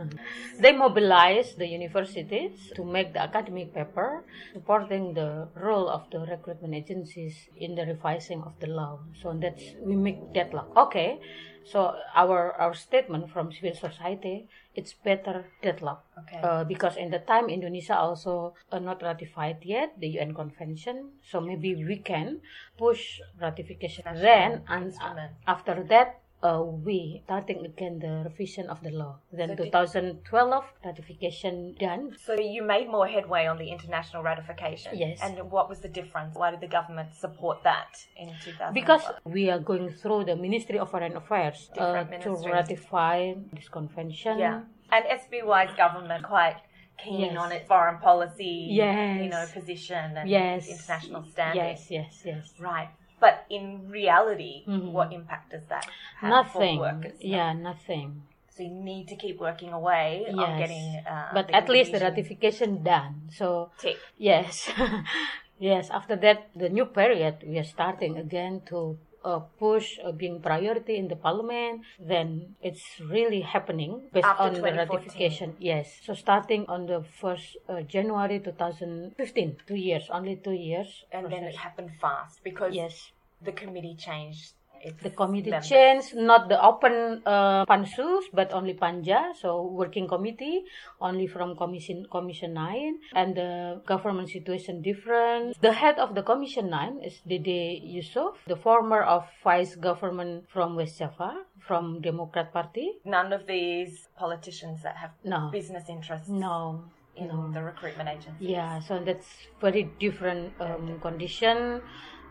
they 0.59 0.71
mobilize 0.71 1.55
the 1.55 1.67
universities 1.67 2.71
to 2.75 2.83
make 2.83 3.13
the 3.13 3.21
academic 3.21 3.73
paper 3.73 4.23
supporting 4.53 5.13
the 5.13 5.47
role 5.55 5.89
of 5.89 6.09
the 6.11 6.19
recruitment 6.19 6.73
agencies 6.73 7.49
in 7.57 7.75
the 7.75 7.85
revising 7.85 8.41
of 8.43 8.53
the 8.59 8.67
law. 8.67 8.99
So 9.21 9.33
that's 9.33 9.63
we 9.81 9.95
make 9.95 10.33
deadlock. 10.33 10.75
Okay. 10.75 11.19
So 11.63 11.93
our 12.15 12.57
our 12.57 12.73
statement 12.73 13.29
from 13.29 13.51
civil 13.53 13.75
society 13.77 14.49
it's 14.73 14.93
better 14.93 15.45
deadlock 15.61 16.05
Okay. 16.17 16.39
uh, 16.41 16.63
because 16.63 16.97
in 16.97 17.11
the 17.11 17.19
time 17.19 17.49
Indonesia 17.49 17.93
also 17.97 18.55
uh, 18.71 18.79
not 18.79 19.01
ratified 19.03 19.61
yet 19.61 19.93
the 19.99 20.07
UN 20.17 20.33
convention 20.33 21.11
so 21.21 21.39
maybe 21.39 21.75
we 21.75 21.97
can 21.97 22.41
push 22.77 23.19
ratification 23.39 24.03
then 24.15 24.63
and 24.69 24.89
instrument. 24.89 25.31
after 25.45 25.83
that 25.85 26.20
uh, 26.43 26.61
we 26.87 27.21
starting 27.25 27.63
again 27.65 27.99
the 27.99 28.23
revision 28.29 28.65
of 28.69 28.81
the 28.83 28.89
law 28.91 29.13
then 29.31 29.49
So 29.49 29.55
did- 29.55 29.71
2012 29.71 30.63
ratification 30.83 31.75
done 31.79 32.15
So 32.25 32.33
you 32.33 32.63
made 32.63 32.87
more 32.89 33.07
headway 33.07 33.45
on 33.45 33.57
the 33.57 33.69
international 33.69 34.23
ratification. 34.23 34.91
Yes. 34.97 35.19
And 35.21 35.35
what 35.51 35.69
was 35.69 35.79
the 35.79 35.87
difference? 35.99 36.35
Why 36.35 36.51
did 36.51 36.61
the 36.61 36.67
government 36.67 37.09
support 37.15 37.57
that 37.63 37.91
in 38.17 38.29
2000? 38.43 38.73
because 38.73 39.03
we 39.23 39.49
are 39.49 39.59
going 39.59 39.89
through 39.91 40.25
the 40.25 40.35
Ministry 40.35 40.77
of 40.79 40.89
Foreign 40.89 41.15
Affairs 41.15 41.69
uh, 41.77 42.03
to 42.25 42.29
ratify 42.57 43.33
this 43.53 43.69
convention 43.69 44.39
yeah. 44.39 44.61
And 44.93 45.05
SBY's 45.05 45.73
government 45.77 46.23
quite 46.25 46.57
keen 47.01 47.21
Yes. 47.33 47.37
on 47.37 47.51
its 47.51 47.67
foreign 47.67 47.97
policy, 47.99 48.67
Yes. 48.69 49.21
you 49.23 49.29
know, 49.29 49.45
position 49.53 50.17
and 50.17 50.29
yes 50.29 50.67
international 50.67 51.23
standing. 51.23 51.63
yes 51.63 51.89
yes 51.97 52.21
yes 52.25 52.43
Right. 52.59 52.89
But 53.21 53.45
in 53.53 53.87
reality, 53.93 54.65
Mhm. 54.65 54.91
what 54.97 55.13
impact 55.13 55.51
does 55.53 55.65
that 55.69 55.85
have 56.19 56.29
nothing 56.33 56.77
for 56.81 56.89
workers? 56.89 57.17
yeah 57.21 57.53
nothing 57.53 58.09
So 58.51 58.63
you 58.67 58.75
need 58.91 59.07
to 59.07 59.15
keep 59.15 59.37
working 59.39 59.71
away 59.71 60.25
on 60.27 60.57
getting. 60.59 60.87
Uh, 61.07 61.31
but 61.37 61.47
at 61.59 61.69
least 61.71 61.93
the 61.95 62.01
ratification 62.03 62.83
done 62.83 63.29
so 63.31 63.47
tick. 63.79 63.95
yes 64.17 64.67
yes 65.69 65.89
after 65.89 66.15
that 66.25 66.49
the 66.61 66.67
new 66.77 66.85
period 66.85 67.35
we 67.47 67.55
are 67.61 67.69
starting 67.77 68.17
again 68.17 68.59
to 68.71 68.97
uh, 69.23 69.39
push 69.59 69.99
uh, 70.03 70.11
being 70.11 70.41
priority 70.41 70.95
in 70.97 71.07
the 71.07 71.15
parliament 71.15 71.81
then 71.99 72.55
it's 72.61 72.83
really 72.99 73.41
happening 73.41 74.09
based 74.13 74.25
After 74.25 74.43
on 74.43 74.53
the 74.53 74.61
ratification. 74.61 75.55
Yes. 75.59 75.99
So 76.05 76.13
starting 76.13 76.65
on 76.67 76.85
the 76.85 77.03
first 77.21 77.57
uh, 77.69 77.81
january 77.81 78.39
2015 78.39 79.57
two 79.67 79.75
years 79.75 80.09
only 80.11 80.35
two 80.35 80.53
years 80.53 81.05
And 81.11 81.31
then 81.31 81.43
it 81.43 81.55
happened 81.55 81.91
fast 81.99 82.43
because 82.43 82.73
yes. 82.73 83.11
the 83.41 83.51
committee 83.51 83.95
changed. 83.95 84.53
Its 84.83 85.01
the 85.03 85.09
committee 85.11 85.51
members. 85.51 85.69
changed 85.69 86.15
not 86.15 86.49
the 86.49 86.59
open 86.61 87.21
uh, 87.25 87.65
pansus 87.65 88.25
but 88.33 88.51
only 88.53 88.73
panja 88.73 89.33
so 89.35 89.63
working 89.63 90.07
committee 90.07 90.63
only 90.99 91.27
from 91.27 91.55
commission 91.55 92.05
commission 92.11 92.53
9 92.53 92.99
and 93.15 93.35
the 93.35 93.81
government 93.85 94.29
situation 94.29 94.81
different. 94.81 95.59
The 95.61 95.73
head 95.73 95.99
of 95.99 96.15
the 96.15 96.23
commission 96.23 96.69
9 96.69 97.01
is 97.05 97.21
Dede 97.27 97.81
Yusuf 97.83 98.37
the 98.47 98.55
former 98.55 99.01
of 99.01 99.25
vice 99.43 99.75
government 99.75 100.45
from 100.49 100.75
West 100.75 100.99
Java 100.99 101.45
from 101.59 102.01
Democrat 102.01 102.51
Party. 102.51 102.99
None 103.05 103.33
of 103.33 103.47
these 103.47 104.07
politicians 104.17 104.81
that 104.83 104.97
have 104.97 105.11
no. 105.23 105.49
business 105.51 105.85
interests 105.89 106.29
no. 106.29 106.83
in 107.15 107.27
no. 107.27 107.51
the 107.53 107.61
recruitment 107.61 108.09
agency. 108.09 108.45
Yeah, 108.57 108.79
so 108.79 109.01
that's 109.03 109.27
very 109.59 109.83
different 109.99 110.53
um, 110.59 110.99
condition. 110.99 111.81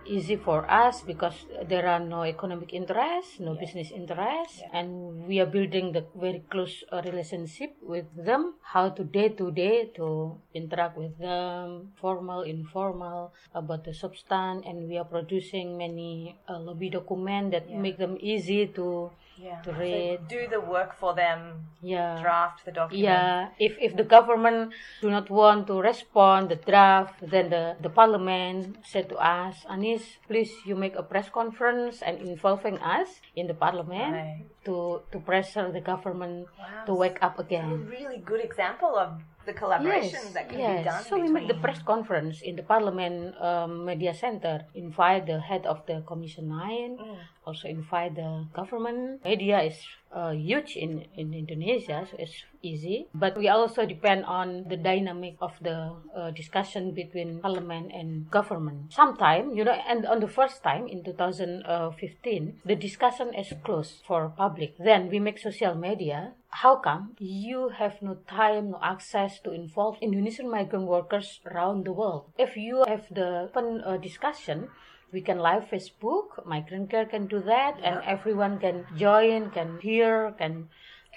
Easy 0.06 0.36
for 0.36 0.64
us 0.70 1.02
because 1.02 1.46
there 1.68 1.86
are 1.86 2.00
no 2.00 2.24
economic 2.24 2.72
interest, 2.72 3.38
no 3.38 3.52
Yeah. 3.52 3.60
business 3.60 3.90
interest, 3.92 4.58
Yeah. 4.64 4.78
and 4.80 4.88
we 5.28 5.38
are 5.40 5.46
building 5.46 5.92
the 5.92 6.04
very 6.16 6.40
close 6.50 6.82
uh, 6.90 7.02
relationship 7.04 7.76
with 7.82 8.08
them. 8.16 8.54
How 8.64 8.88
to 8.96 9.04
day 9.04 9.28
to 9.28 9.50
day 9.52 9.92
to 10.00 10.40
interact 10.54 10.96
with 10.96 11.18
them, 11.18 11.92
formal, 12.00 12.42
informal, 12.42 13.32
about 13.54 13.84
the 13.84 13.92
substance, 13.94 14.64
and 14.66 14.88
we 14.88 14.96
are 14.96 15.04
producing 15.04 15.76
many 15.76 16.34
uh, 16.48 16.58
lobby 16.58 16.88
document 16.88 17.52
that 17.52 17.68
Yeah. 17.68 17.78
make 17.78 17.98
them 17.98 18.16
easy 18.20 18.66
to 18.80 19.12
Yeah. 19.40 19.62
To 19.64 19.72
So 19.72 20.18
do 20.28 20.40
the 20.52 20.60
work 20.60 20.92
for 21.00 21.14
them, 21.16 21.64
yeah 21.80 22.20
draft 22.20 22.60
the 22.68 22.72
document. 22.72 23.00
yeah, 23.08 23.48
if 23.58 23.72
if 23.80 23.96
the 23.96 24.04
government 24.04 24.76
do 25.00 25.08
not 25.08 25.30
want 25.32 25.66
to 25.72 25.80
respond 25.80 26.50
the 26.52 26.60
draft, 26.60 27.16
then 27.24 27.48
the 27.48 27.64
the 27.80 27.88
parliament 27.88 28.76
said 28.84 29.08
to 29.08 29.16
us, 29.16 29.64
Anis, 29.64 30.04
please 30.28 30.52
you 30.68 30.76
make 30.76 30.94
a 30.94 31.02
press 31.02 31.28
conference 31.32 32.02
and 32.04 32.20
involving 32.20 32.76
us 32.84 33.08
in 33.34 33.46
the 33.48 33.54
parliament 33.56 34.12
Right. 34.12 34.44
To 34.64 35.00
to 35.12 35.18
pressure 35.20 35.72
the 35.72 35.80
government 35.80 36.46
Wow. 36.58 36.84
to 36.86 36.92
wake 36.94 37.18
up 37.22 37.38
again. 37.38 37.70
A 37.72 37.76
really 37.76 38.18
good 38.18 38.44
example 38.44 38.96
of 38.96 39.22
the 39.46 39.52
collaboration 39.52 40.20
that 40.34 40.48
can 40.48 40.58
be 40.58 40.84
done. 40.84 41.02
So 41.04 41.18
we 41.18 41.28
make 41.28 41.48
the 41.48 41.56
press 41.56 41.80
conference 41.82 42.42
in 42.42 42.56
the 42.56 42.62
Parliament 42.62 43.34
um, 43.40 43.84
Media 43.86 44.12
Center. 44.12 44.66
Invite 44.74 45.26
the 45.26 45.40
head 45.40 45.64
of 45.64 45.84
the 45.86 46.04
Commission 46.06 46.48
Nine. 46.48 46.98
Mm. 47.00 47.16
Also 47.46 47.68
invite 47.68 48.14
the 48.16 48.46
government. 48.52 49.24
Media 49.24 49.62
is 49.62 49.80
uh, 50.12 50.30
huge 50.30 50.76
in 50.76 51.06
in 51.14 51.32
Indonesia, 51.34 52.06
so 52.10 52.16
it's 52.18 52.44
easy. 52.62 53.06
But 53.14 53.36
we 53.38 53.48
also 53.48 53.86
depend 53.86 54.24
on 54.26 54.68
the 54.68 54.76
dynamic 54.76 55.36
of 55.40 55.54
the 55.62 55.94
uh, 56.14 56.30
discussion 56.30 56.92
between 56.92 57.40
Parliament 57.40 57.90
and 57.94 58.30
government. 58.30 58.92
Sometime, 58.92 59.54
you 59.54 59.64
know, 59.64 59.74
and 59.74 60.04
on 60.06 60.20
the 60.20 60.28
first 60.28 60.62
time 60.62 60.86
in 60.86 61.02
2015, 61.04 62.60
the 62.64 62.76
discussion 62.76 63.34
is 63.34 63.52
closed 63.64 64.02
for 64.06 64.28
public. 64.36 64.76
Then 64.78 65.08
we 65.08 65.18
make 65.18 65.38
social 65.38 65.74
media 65.74 66.34
how 66.50 66.76
come 66.76 67.14
you 67.18 67.68
have 67.68 68.02
no 68.02 68.18
time, 68.26 68.72
no 68.72 68.80
access 68.82 69.38
to 69.40 69.52
involve 69.52 69.96
Indonesian 70.00 70.50
migrant 70.50 70.86
workers 70.86 71.40
around 71.46 71.86
the 71.86 71.92
world? 71.92 72.32
If 72.38 72.56
you 72.56 72.84
have 72.88 73.06
the 73.10 73.46
open 73.46 73.82
uh, 73.86 73.96
discussion, 73.98 74.68
we 75.12 75.20
can 75.20 75.38
live 75.38 75.64
Facebook, 75.70 76.44
Migrant 76.46 76.90
Care 76.90 77.06
can 77.06 77.26
do 77.26 77.40
that, 77.40 77.78
and 77.82 78.00
everyone 78.04 78.58
can 78.58 78.86
join, 78.96 79.50
can 79.50 79.78
hear, 79.80 80.32
can 80.38 80.68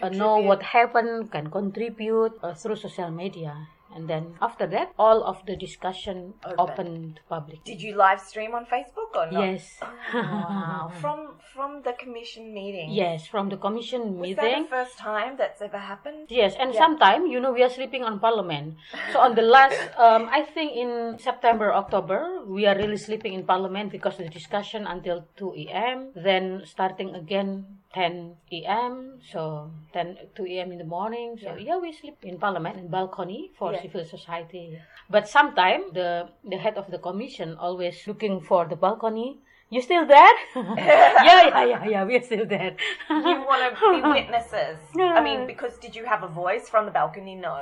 uh, 0.02 0.10
know 0.10 0.38
what 0.40 0.64
happened, 0.64 1.32
can 1.32 1.50
contribute 1.52 2.34
uh, 2.42 2.54
through 2.54 2.76
social 2.76 3.12
media. 3.12 3.68
And 3.96 4.08
then 4.10 4.36
after 4.42 4.66
that, 4.68 4.92
all 4.98 5.24
of 5.24 5.46
the 5.46 5.56
discussion 5.56 6.34
Open. 6.46 6.60
open 6.60 6.88
to 7.16 7.22
public. 7.30 7.64
Did 7.64 7.82
you 7.82 7.96
live 7.96 8.20
stream 8.20 8.54
on 8.54 8.66
Facebook 8.66 9.14
or 9.16 9.30
not? 9.32 9.42
Yes. 9.42 9.78
Wow. 10.14 10.92
from 11.02 11.36
from 11.54 11.82
the 11.84 11.94
commission 11.94 12.54
meeting. 12.54 12.90
yes, 12.92 13.28
from 13.28 13.50
the 13.50 13.58
commission 13.58 14.18
Was 14.18 14.34
meeting. 14.34 14.36
that 14.44 14.64
the 14.64 14.70
first 14.70 14.98
time 14.98 15.38
that's 15.38 15.62
ever 15.62 15.78
happened? 15.78 16.26
Yes, 16.30 16.56
and 16.60 16.74
Yeah. 16.74 16.80
sometime 16.82 17.28
you 17.28 17.40
know 17.40 17.52
we 17.54 17.62
are 17.62 17.70
sleeping 17.70 18.04
on 18.04 18.20
Parliament. 18.20 18.76
So 19.14 19.20
on 19.20 19.36
the 19.36 19.46
last, 19.46 19.78
um, 20.06 20.30
I 20.32 20.42
think 20.42 20.74
in 20.74 21.20
September, 21.20 21.74
October, 21.74 22.42
we 22.48 22.66
are 22.66 22.76
really 22.76 22.98
sleeping 22.98 23.34
in 23.34 23.46
Parliament 23.46 23.92
because 23.92 24.18
the 24.18 24.30
discussion 24.30 24.88
until 24.88 25.26
two 25.38 25.54
a.m. 25.68 26.10
Then 26.16 26.64
starting 26.66 27.14
again 27.14 27.80
10 27.94 28.36
a.m. 28.52 29.20
So 29.32 29.72
10 29.94 30.18
2 30.36 30.46
a.m. 30.46 30.72
in 30.72 30.78
the 30.80 30.84
morning. 30.86 31.38
So 31.42 31.54
Yeah. 31.56 31.76
yeah, 31.76 31.78
we 31.78 31.94
sleep 31.94 32.18
in 32.24 32.40
Parliament 32.40 32.78
and 32.78 32.90
balcony 32.90 33.52
for 33.58 33.74
Yeah. 33.74 33.82
civil 33.82 34.06
society. 34.06 34.80
But 35.10 35.28
sometimes 35.28 35.94
the 35.94 36.30
the 36.44 36.58
head 36.58 36.78
of 36.78 36.90
the 36.90 36.98
commission 36.98 37.56
always 37.58 38.08
looking 38.08 38.42
for 38.42 38.66
the 38.66 38.76
balcony. 38.76 39.40
You 39.70 39.82
still 39.82 40.06
there? 40.06 40.38
yeah, 40.56 41.50
yeah, 41.50 41.66
yeah, 41.66 41.84
yeah. 41.86 42.04
We're 42.04 42.22
still 42.22 42.46
there. 42.46 42.76
You 43.10 43.42
want 43.50 43.62
to 43.66 43.92
be 43.94 44.02
witnesses. 44.02 44.78
I 45.18 45.22
mean, 45.22 45.48
because 45.48 45.78
did 45.78 45.96
you 45.96 46.06
have 46.06 46.22
a 46.24 46.28
voice 46.28 46.70
from 46.70 46.86
the 46.86 46.92
balcony? 46.92 47.36
No. 47.36 47.62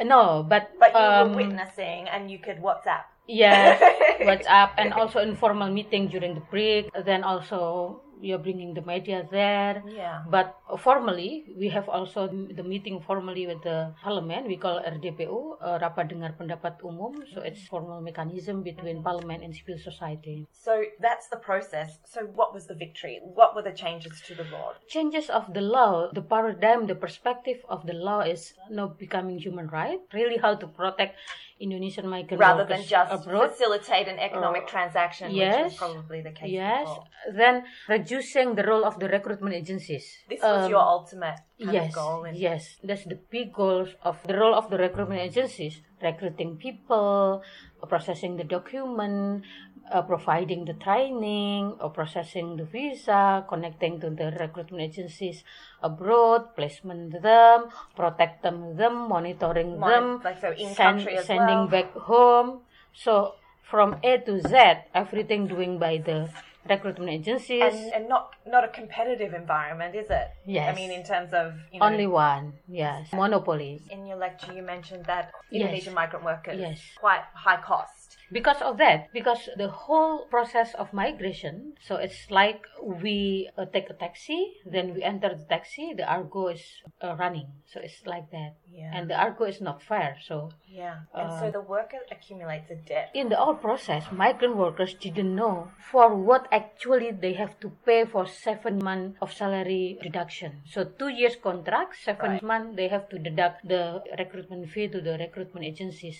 no, 0.00 0.44
but 0.48 0.72
But 0.80 0.92
you 0.92 1.00
um, 1.04 1.30
were 1.32 1.44
witnessing 1.44 2.08
and 2.08 2.30
you 2.30 2.38
could 2.38 2.58
WhatsApp. 2.64 3.04
Yes, 3.28 3.78
WhatsApp 4.24 4.70
and 4.80 4.92
also 4.92 5.20
informal 5.20 5.68
meeting 5.70 6.08
during 6.08 6.34
the 6.34 6.40
break. 6.50 6.88
Then 7.04 7.22
also 7.22 8.00
you're 8.20 8.38
bringing 8.38 8.74
the 8.74 8.82
media 8.82 9.26
there. 9.30 9.82
Yeah. 9.86 10.22
But 10.30 10.56
formally, 10.78 11.44
we 11.56 11.68
have 11.68 11.88
also 11.88 12.28
the 12.28 12.62
meeting 12.62 13.00
formally 13.06 13.46
with 13.46 13.62
the 13.62 13.94
parliament. 14.02 14.46
We 14.46 14.56
call 14.56 14.80
RDPU, 14.80 15.56
uh, 15.60 15.78
Rapat 15.78 16.10
Dengar 16.12 16.36
Pendapat 16.38 16.80
Umum. 16.82 17.22
So 17.34 17.40
it's 17.40 17.66
formal 17.66 18.00
mechanism 18.00 18.62
between 18.62 19.02
parliament 19.02 19.42
and 19.44 19.54
civil 19.54 19.78
society. 19.78 20.46
So 20.52 20.82
that's 21.00 21.28
the 21.28 21.36
process. 21.36 21.98
So 22.06 22.20
what 22.34 22.54
was 22.54 22.66
the 22.66 22.74
victory? 22.74 23.20
What 23.22 23.54
were 23.54 23.62
the 23.62 23.72
changes 23.72 24.20
to 24.26 24.34
the 24.34 24.44
law? 24.44 24.72
Changes 24.88 25.30
of 25.30 25.52
the 25.54 25.60
law, 25.60 26.10
the 26.12 26.22
paradigm, 26.22 26.86
the 26.86 26.94
perspective 26.94 27.58
of 27.68 27.86
the 27.86 27.94
law 27.94 28.20
is 28.20 28.52
now 28.70 28.88
becoming 28.88 29.38
human 29.38 29.68
right. 29.68 29.98
Really, 30.12 30.36
how 30.38 30.54
to 30.54 30.66
protect 30.66 31.16
Indonesian 31.60 32.08
migrant 32.08 32.40
Rather 32.40 32.64
than 32.64 32.82
just 32.84 33.12
abroad. 33.12 33.50
facilitate 33.50 34.08
an 34.08 34.18
economic 34.18 34.62
Uh, 34.64 34.66
transaction, 34.68 35.28
which 35.28 35.36
yes. 35.44 35.64
was 35.64 35.74
probably 35.76 36.20
the 36.22 36.32
case 36.32 36.50
Yes. 36.50 36.88
before. 36.88 37.04
Then 37.36 37.64
reducing 38.10 38.54
the 38.58 38.62
role 38.66 38.84
of 38.84 38.98
the 38.98 39.06
recruitment 39.08 39.54
agencies. 39.54 40.18
This 40.28 40.42
was 40.42 40.66
Um, 40.66 40.70
your 40.70 40.82
ultimate 40.82 41.38
kind 41.62 41.72
yes, 41.72 41.94
goal. 41.94 42.24
In, 42.26 42.34
yes, 42.34 42.62
that's 42.82 43.04
the 43.06 43.14
big 43.14 43.52
goals 43.54 43.94
of 44.02 44.18
the 44.26 44.34
role 44.34 44.54
of 44.54 44.66
the 44.70 44.78
recruitment 44.78 45.20
agencies: 45.22 45.78
recruiting 46.02 46.56
people, 46.58 47.42
uh, 47.82 47.86
processing 47.86 48.34
the 48.36 48.42
document, 48.44 49.44
uh, 49.92 50.02
providing 50.02 50.64
the 50.66 50.74
training, 50.74 51.78
or 51.78 51.90
processing 51.90 52.56
the 52.58 52.64
visa, 52.66 53.46
connecting 53.48 54.00
to 54.02 54.10
the 54.10 54.34
recruitment 54.42 54.82
agencies 54.82 55.44
abroad, 55.82 56.54
placement 56.58 57.14
them, 57.22 57.70
protect 57.94 58.42
them, 58.42 58.74
them 58.76 59.06
monitoring 59.08 59.78
Mon- 59.78 59.90
them, 59.90 60.06
like 60.26 60.40
so 60.42 60.50
send- 60.74 61.06
sending 61.22 61.70
well. 61.70 61.74
back 61.74 61.94
home. 61.94 62.66
So 62.92 63.38
from 63.70 64.02
A 64.02 64.18
to 64.26 64.42
Z, 64.42 64.90
everything 64.94 65.46
doing 65.46 65.78
by 65.78 65.98
the 66.02 66.26
recruitment 66.68 67.10
agencies. 67.10 67.62
and, 67.62 67.92
and 67.94 68.08
not 68.08 68.34
not 68.46 68.64
a 68.64 68.68
competitive 68.68 69.32
environment, 69.34 69.94
is 69.94 70.10
it? 70.10 70.28
Yes. 70.46 70.72
I 70.72 70.74
mean, 70.74 70.90
in 70.90 71.02
terms 71.04 71.32
of 71.32 71.54
you 71.72 71.80
know, 71.80 71.86
Only 71.86 72.06
one, 72.06 72.54
yes, 72.68 73.12
monopoly. 73.12 73.82
in 73.90 74.06
your 74.06 74.16
lecture, 74.16 74.52
you 74.52 74.62
mentioned 74.62 75.04
that 75.06 75.32
Yes. 75.50 75.62
Indonesian 75.62 75.94
migrant 75.94 76.24
workers 76.24 76.58
Yes. 76.60 76.80
quite 76.98 77.22
high 77.34 77.60
cost. 77.60 77.99
Because 78.32 78.60
of 78.62 78.78
that 78.78 79.12
because 79.12 79.48
the 79.56 79.68
whole 79.68 80.26
process 80.26 80.74
of 80.74 80.92
migration 80.92 81.74
so 81.86 81.96
it's 81.96 82.30
like 82.30 82.62
we 83.02 83.50
uh, 83.58 83.64
take 83.66 83.90
a 83.90 83.94
taxi 83.94 84.52
then 84.64 84.94
we 84.94 85.02
enter 85.02 85.30
the 85.34 85.44
taxi 85.44 85.92
the 85.96 86.06
argo 86.08 86.48
is 86.48 86.62
uh, 87.02 87.14
running 87.18 87.48
so 87.72 87.80
it's 87.80 88.06
like 88.06 88.30
that 88.30 88.54
Yeah. 88.72 88.92
and 88.94 89.10
the 89.10 89.16
argo 89.18 89.44
is 89.44 89.60
not 89.60 89.82
fair 89.82 90.16
so 90.28 90.50
Yeah, 90.70 90.98
and 91.18 91.28
so 91.40 91.46
Uh, 91.46 91.50
the 91.50 91.60
worker 91.74 91.98
accumulates 92.14 92.70
a 92.70 92.76
debt. 92.90 93.10
in 93.20 93.28
the 93.32 93.36
whole 93.42 93.58
process 93.68 94.02
migrant 94.12 94.56
workers 94.56 94.92
didn't 94.94 95.34
know 95.34 95.56
for 95.90 96.06
what 96.28 96.46
actually 96.60 97.10
they 97.24 97.32
have 97.42 97.54
to 97.62 97.68
pay 97.88 98.04
for 98.12 98.24
seven 98.26 98.74
months 98.90 99.18
of 99.20 99.32
salary 99.42 99.98
reduction 100.06 100.50
so 100.72 100.84
two 101.00 101.08
years 101.20 101.34
contract 101.48 101.92
seven 102.08 102.30
Right. 102.38 102.42
months 102.52 102.76
they 102.78 102.88
have 102.94 103.06
to 103.12 103.18
deduct 103.18 103.66
the 103.66 103.82
recruitment 104.22 104.70
fee 104.72 104.86
to 104.94 105.00
the 105.00 105.14
recruitment 105.24 105.64
agencies 105.72 106.18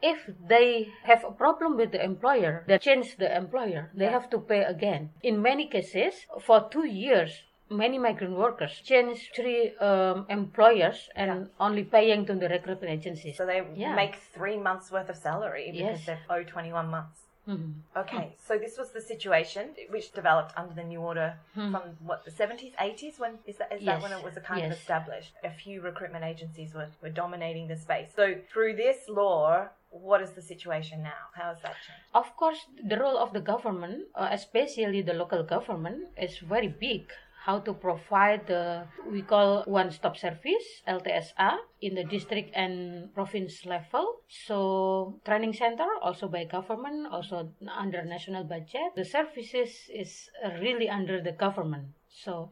if 0.00 0.30
they 0.48 0.88
have 1.04 1.24
a 1.24 1.32
problem 1.32 1.76
with 1.76 1.90
the 1.92 2.02
employer 2.02 2.64
they 2.68 2.78
change 2.78 3.16
the 3.16 3.36
employer 3.36 3.90
they 3.94 4.04
Yeah. 4.04 4.10
have 4.12 4.30
to 4.30 4.38
pay 4.38 4.62
again 4.62 5.10
in 5.22 5.42
many 5.42 5.66
cases 5.66 6.14
for 6.40 6.68
two 6.70 6.86
years 6.86 7.42
many 7.70 7.98
migrant 7.98 8.34
workers 8.36 8.80
change 8.84 9.30
three 9.34 9.76
um, 9.78 10.24
employers 10.28 11.10
and 11.14 11.50
only 11.60 11.84
paying 11.84 12.24
to 12.26 12.34
the 12.34 12.48
recruitment 12.48 12.92
agencies 12.92 13.36
So 13.36 13.44
they 13.46 13.62
Yeah. 13.74 13.94
make 13.94 14.14
three 14.36 14.56
months 14.56 14.90
worth 14.90 15.10
of 15.10 15.16
salary 15.16 15.66
because 15.72 16.06
Yes. 16.06 16.06
they 16.06 16.18
owe 16.34 16.44
21 16.44 16.88
months. 16.88 17.24
Mhm. 17.48 17.72
Okay, 17.96 18.36
so 18.46 18.58
this 18.58 18.76
was 18.78 18.92
the 18.92 19.00
situation 19.00 19.74
which 19.88 20.12
developed 20.12 20.52
under 20.60 20.74
the 20.74 20.84
new 20.84 21.00
order 21.00 21.30
Hmm. 21.54 21.70
from 21.72 21.82
what 22.08 22.24
the 22.26 22.30
70s, 22.30 22.74
80s. 22.78 23.18
When 23.18 23.38
is 23.46 23.56
that? 23.58 23.72
Is 23.72 23.84
that 23.86 24.02
when 24.02 24.12
it 24.12 24.22
was 24.22 24.36
a 24.36 24.40
kind 24.42 24.64
of 24.66 24.72
established? 24.72 25.32
A 25.42 25.50
few 25.50 25.80
recruitment 25.80 26.24
agencies 26.24 26.74
were, 26.74 26.90
were 27.02 27.08
dominating 27.22 27.66
the 27.68 27.76
space. 27.76 28.12
So 28.14 28.34
through 28.52 28.74
this 28.76 29.08
law, 29.08 29.68
what 29.90 30.22
is 30.22 30.32
the 30.32 30.42
situation 30.42 31.02
now? 31.02 31.22
How 31.34 31.54
has 31.54 31.62
that 31.62 31.76
changed? 31.84 32.08
Of 32.14 32.36
course, 32.36 32.66
the 32.88 32.98
role 32.98 33.18
of 33.18 33.32
the 33.32 33.40
government, 33.40 34.04
uh, 34.14 34.28
especially 34.30 35.02
the 35.02 35.14
local 35.14 35.42
government, 35.42 36.08
is 36.16 36.38
very 36.38 36.68
big. 36.68 37.10
How 37.44 37.60
to 37.60 37.72
provide 37.72 38.46
the 38.46 38.84
we 39.10 39.22
call 39.22 39.62
one-stop 39.64 40.18
service 40.18 40.82
(LTSA) 40.86 41.56
in 41.80 41.94
the 41.94 42.04
district 42.04 42.50
and 42.54 43.08
province 43.14 43.64
level. 43.64 44.20
So 44.28 45.20
training 45.24 45.54
center 45.54 45.88
also 46.02 46.28
by 46.28 46.44
government, 46.44 47.08
also 47.10 47.48
under 47.66 48.04
national 48.04 48.44
budget. 48.44 48.92
The 48.96 49.04
services 49.04 49.88
is 49.88 50.28
really 50.60 50.90
under 50.90 51.22
the 51.22 51.32
government. 51.32 51.94
So 52.10 52.50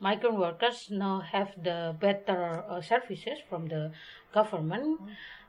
migrant 0.00 0.38
workers 0.38 0.88
now 0.90 1.20
have 1.20 1.50
the 1.62 1.96
better 2.00 2.64
uh, 2.68 2.80
services 2.80 3.38
from 3.48 3.66
the 3.68 3.92
government. 4.32 5.00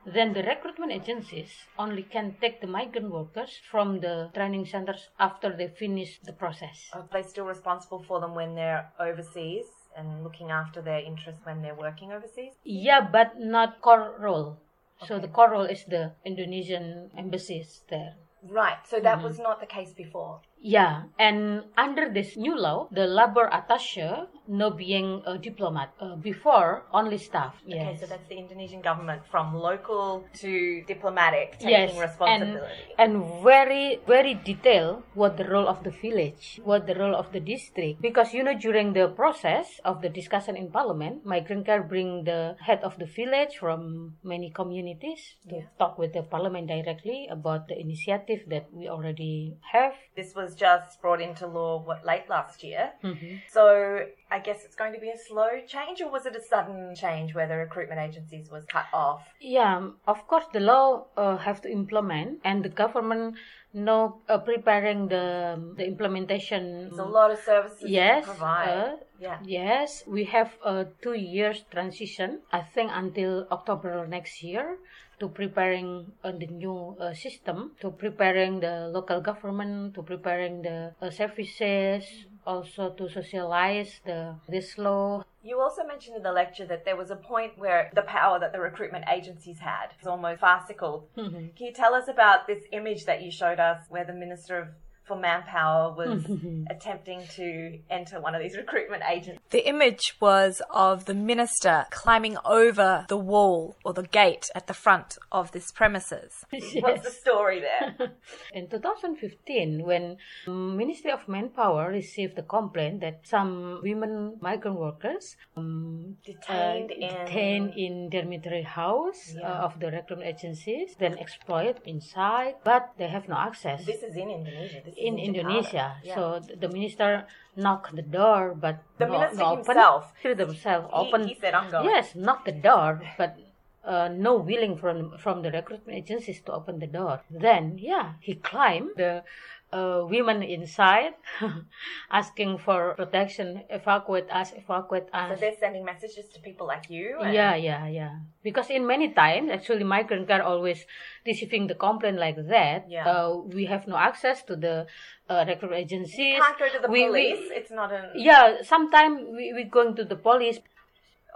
Then 0.06 0.32
the 0.32 0.42
recruitment 0.42 0.92
agencies 0.92 1.50
only 1.78 2.02
can 2.02 2.36
take 2.40 2.60
the 2.60 2.66
migrant 2.66 3.10
workers 3.10 3.60
from 3.70 4.00
the 4.00 4.30
training 4.34 4.66
centers 4.66 5.08
after 5.18 5.54
they 5.54 5.68
finish 5.68 6.18
the 6.20 6.32
process. 6.32 6.88
Are 6.92 7.04
they 7.12 7.22
still 7.22 7.44
responsible 7.44 8.02
for 8.02 8.20
them 8.20 8.34
when 8.34 8.54
they're 8.54 8.90
overseas 8.98 9.66
and 9.96 10.24
looking 10.24 10.50
after 10.50 10.80
their 10.80 11.00
interests 11.00 11.44
when 11.44 11.60
they're 11.62 11.74
working 11.74 12.12
overseas? 12.12 12.54
yeah 12.64 13.00
but 13.00 13.38
not 13.38 13.80
core 13.82 14.16
role. 14.18 14.58
So 15.06 15.18
the 15.18 15.28
core 15.28 15.50
role 15.50 15.64
is 15.64 15.84
the 15.84 16.12
indonesian 16.24 17.10
embassies 17.16 17.82
there. 17.88 18.14
Right. 18.42 18.78
So 18.86 19.00
that 19.00 19.22
was 19.22 19.38
not 19.38 19.60
the 19.60 19.66
case 19.66 19.92
before. 19.92 20.40
Yeah, 20.60 21.08
and 21.18 21.64
under 21.76 22.12
this 22.12 22.36
new 22.36 22.56
law, 22.56 22.88
the 22.92 23.06
labor 23.06 23.48
attaché 23.48 24.28
no 24.50 24.70
being 24.70 25.22
a 25.24 25.38
diplomat. 25.38 25.94
Uh, 26.02 26.16
before, 26.16 26.82
only 26.92 27.16
staff. 27.16 27.54
Okay, 27.64 27.96
so 27.98 28.06
that's 28.06 28.26
the 28.28 28.36
Indonesian 28.36 28.82
government 28.82 29.22
from 29.30 29.54
local 29.54 30.26
to 30.42 30.82
diplomatic 30.90 31.56
yes, 31.62 31.88
taking 31.88 32.02
responsibility. 32.02 32.66
and 32.98 33.14
and 33.14 33.42
very 33.46 34.02
very 34.06 34.34
detailed 34.34 35.06
what 35.14 35.38
the 35.38 35.46
role 35.46 35.70
of 35.70 35.86
the 35.86 35.94
village, 35.94 36.60
what 36.66 36.86
the 36.90 36.98
role 36.98 37.14
of 37.14 37.30
the 37.30 37.38
district, 37.38 38.02
because 38.02 38.34
you 38.34 38.42
know 38.42 38.58
during 38.58 38.92
the 38.92 39.08
process 39.14 39.78
of 39.86 40.02
the 40.02 40.10
discussion 40.10 40.58
in 40.58 40.68
parliament, 40.70 41.24
migrant 41.24 41.64
care 41.64 41.82
bring 41.82 42.24
the 42.26 42.58
head 42.58 42.82
of 42.82 42.98
the 42.98 43.06
village 43.06 43.56
from 43.56 44.14
many 44.26 44.50
communities 44.50 45.38
to 45.48 45.62
talk 45.78 45.96
with 45.96 46.12
the 46.12 46.22
parliament 46.26 46.66
directly 46.66 47.28
about 47.30 47.68
the 47.68 47.78
initiative 47.78 48.42
that 48.50 48.66
we 48.74 48.90
already 48.90 49.54
have. 49.72 49.94
this 50.16 50.34
was 50.34 50.49
just 50.54 51.00
brought 51.00 51.20
into 51.20 51.46
law 51.46 51.82
what 51.82 52.04
late 52.04 52.28
last 52.28 52.62
year. 52.62 52.92
Mm-hmm. 53.02 53.36
So 53.48 54.06
I 54.30 54.38
guess 54.38 54.64
it's 54.64 54.76
going 54.76 54.92
to 54.92 55.00
be 55.00 55.10
a 55.10 55.18
slow 55.18 55.48
change, 55.66 56.00
or 56.00 56.10
was 56.10 56.26
it 56.26 56.36
a 56.36 56.42
sudden 56.42 56.94
change 56.94 57.34
where 57.34 57.48
the 57.48 57.56
recruitment 57.56 58.00
agencies 58.00 58.50
was 58.50 58.64
cut 58.66 58.86
off? 58.92 59.22
Yeah, 59.40 59.90
of 60.06 60.26
course, 60.26 60.44
the 60.52 60.60
law 60.60 61.06
uh, 61.16 61.36
have 61.38 61.60
to 61.62 61.70
implement, 61.70 62.40
and 62.44 62.64
the 62.64 62.68
government 62.68 63.36
now 63.72 64.18
uh, 64.28 64.38
preparing 64.38 65.08
the 65.08 65.60
the 65.76 65.86
implementation. 65.86 66.90
A 66.98 67.04
lot 67.04 67.30
of 67.30 67.38
services 67.38 67.88
Yes, 67.88 68.24
to 68.24 68.30
provide. 68.30 68.68
uh, 68.68 68.96
yeah. 69.18 69.38
Yes, 69.44 70.04
we 70.06 70.24
have 70.24 70.50
a 70.64 70.86
two 71.02 71.14
years 71.14 71.64
transition. 71.70 72.40
I 72.52 72.60
think 72.62 72.90
until 72.92 73.46
October 73.50 74.06
next 74.06 74.42
year 74.42 74.78
to 75.20 75.28
preparing 75.28 76.10
uh, 76.24 76.32
the 76.32 76.46
new 76.46 76.96
uh, 76.98 77.14
system, 77.14 77.72
to 77.80 77.90
preparing 77.90 78.60
the 78.60 78.88
local 78.88 79.20
government, 79.20 79.94
to 79.94 80.02
preparing 80.02 80.62
the 80.62 80.92
uh, 81.00 81.10
services, 81.10 82.04
also 82.46 82.90
to 82.90 83.08
socialize 83.08 84.00
the 84.04 84.34
this 84.48 84.78
law. 84.78 85.22
You 85.42 85.60
also 85.60 85.84
mentioned 85.84 86.16
in 86.16 86.22
the 86.22 86.32
lecture 86.32 86.66
that 86.66 86.84
there 86.84 86.96
was 86.96 87.10
a 87.10 87.16
point 87.16 87.58
where 87.58 87.90
the 87.94 88.02
power 88.02 88.38
that 88.40 88.52
the 88.52 88.60
recruitment 88.60 89.04
agencies 89.12 89.58
had 89.58 89.88
was 89.98 90.06
almost 90.06 90.40
farcical. 90.40 91.08
Mm-hmm. 91.16 91.48
Can 91.56 91.66
you 91.66 91.72
tell 91.72 91.94
us 91.94 92.08
about 92.08 92.46
this 92.46 92.64
image 92.72 93.04
that 93.04 93.22
you 93.22 93.30
showed 93.30 93.60
us 93.60 93.80
where 93.88 94.04
the 94.04 94.12
Minister 94.12 94.58
of 94.58 94.68
for 95.10 95.16
Manpower 95.18 95.92
was 95.92 96.22
attempting 96.70 97.20
to 97.34 97.78
enter 97.90 98.20
one 98.20 98.34
of 98.36 98.40
these 98.40 98.56
recruitment 98.56 99.02
agents. 99.10 99.40
The 99.50 99.68
image 99.68 100.14
was 100.20 100.62
of 100.70 101.06
the 101.06 101.14
minister 101.14 101.86
climbing 101.90 102.36
over 102.44 103.06
the 103.08 103.16
wall 103.16 103.76
or 103.84 103.92
the 103.92 104.04
gate 104.04 104.46
at 104.54 104.68
the 104.68 104.74
front 104.74 105.18
of 105.32 105.50
this 105.50 105.72
premises. 105.72 106.44
What's 106.84 107.02
the 107.02 107.10
story 107.10 107.58
there? 107.60 108.12
In 108.54 108.68
2015, 108.68 109.84
when 109.84 110.16
Ministry 110.46 111.10
of 111.10 111.26
Manpower 111.28 111.90
received 111.90 112.38
a 112.38 112.42
complaint 112.42 113.00
that 113.00 113.26
some 113.26 113.80
women 113.82 114.36
migrant 114.40 114.78
workers 114.78 115.36
um, 115.56 116.16
Detained 116.24 116.90
uh, 116.92 116.94
in- 116.94 117.26
detained 117.26 117.72
in 117.76 118.08
dormitory 118.10 118.62
house 118.62 119.34
Yeah. 119.34 119.50
uh, 119.50 119.66
of 119.66 119.80
the 119.80 119.86
recruitment 119.90 120.28
agencies, 120.34 120.94
then 120.98 121.18
exploited 121.18 121.80
inside, 121.84 122.54
but 122.62 122.90
they 122.98 123.08
have 123.08 123.28
no 123.28 123.36
access 123.36 123.84
This 123.84 124.02
is 124.02 124.14
in 124.16 124.30
Indonesia. 124.30 124.80
This 124.84 124.94
in 125.00 125.16
Indonesia. 125.18 125.96
Yeah. 126.04 126.14
So 126.14 126.22
the 126.44 126.68
minister 126.68 127.24
knocked 127.56 127.96
the 127.96 128.02
door, 128.04 128.52
but 128.54 128.84
The 129.00 129.06
no, 129.06 129.12
minister 129.16 129.36
no 129.40 129.46
open. 129.56 129.64
himself. 129.64 130.02
He 130.22 130.28
himself 130.36 130.82
He- 130.86 130.92
opened. 130.92 131.24
he 131.32 131.34
said, 131.40 131.54
"I'm 131.56 131.70
going." 131.72 131.88
Yes, 131.88 132.14
knocked 132.14 132.46
the 132.46 132.58
door, 132.60 133.00
but. 133.16 133.36
Uh, 133.80 134.12
no 134.12 134.36
willing 134.36 134.76
from 134.76 135.16
from 135.16 135.40
the 135.40 135.48
recruitment 135.48 135.96
agencies 135.96 136.44
to 136.44 136.52
open 136.52 136.84
the 136.84 136.86
door. 136.86 137.24
Then, 137.32 137.80
yeah, 137.80 138.20
he 138.20 138.36
climbed 138.36 138.92
the 139.00 139.24
uh, 139.72 140.02
women 140.08 140.42
inside, 140.42 141.14
asking 142.10 142.58
for 142.58 142.94
protection. 142.94 143.62
Evacuate 143.70 144.28
us, 144.30 144.52
evacuate 144.56 145.06
So 145.12 145.36
they're 145.38 145.56
sending 145.58 145.84
messages 145.84 146.28
to 146.34 146.40
people 146.40 146.66
like 146.66 146.90
you. 146.90 147.18
and- 147.20 147.34
Yeah, 147.34 147.54
yeah, 147.54 147.86
yeah. 147.86 148.14
Because 148.42 148.70
in 148.70 148.86
many 148.86 149.10
times, 149.12 149.50
actually, 149.50 149.84
migrant 149.84 150.26
care 150.28 150.42
always 150.42 150.84
receiving 151.26 151.66
the 151.66 151.74
complaint 151.74 152.18
like 152.18 152.36
that. 152.48 152.90
Yeah. 152.90 153.06
Uh, 153.08 153.36
we 153.46 153.66
have 153.66 153.86
no 153.86 153.96
access 153.96 154.42
to 154.44 154.56
the 154.56 154.86
uh, 155.28 155.44
recruitment 155.46 155.82
agencies. 155.82 156.40
Can't 156.40 156.58
go 156.58 156.68
to 156.68 156.78
the 156.82 156.88
We- 156.88 157.08
we- 157.10 157.30
police. 157.34 157.50
it's 157.52 157.70
not 157.70 157.92
an. 157.92 158.10
yeah, 158.14 158.62
sometimes 158.62 159.22
we 159.36 159.52
we 159.54 159.64
going 159.64 159.94
to 159.96 160.04
the 160.04 160.16
police. 160.16 160.58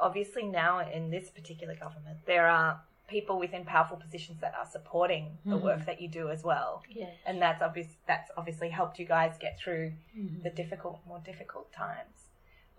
Obviously, 0.01 0.43
now 0.43 0.81
in 0.81 1.11
this 1.11 1.31
particular 1.31 1.75
government, 1.77 2.19
there 2.27 2.49
are 2.49 2.81
people 3.09 3.39
within 3.39 3.65
powerful 3.65 3.97
positions 3.97 4.41
that 4.41 4.55
are 4.59 4.67
supporting 4.67 5.37
the 5.45 5.55
mm-hmm. 5.55 5.65
work 5.65 5.87
that 5.87 6.01
you 6.01 6.09
do 6.09 6.31
as 6.31 6.43
well. 6.43 6.83
And 7.27 7.41
that's 7.41 7.63
obvious 7.63 7.89
that's 8.07 8.31
obviously 8.37 8.71
helped 8.71 8.99
you 8.99 9.07
guys 9.07 9.35
get 9.41 9.59
through 9.59 9.93
mm-hmm. 10.17 10.43
the 10.43 10.51
difficult 10.51 11.01
more 11.07 11.21
difficult 11.25 11.73
times. 11.73 12.29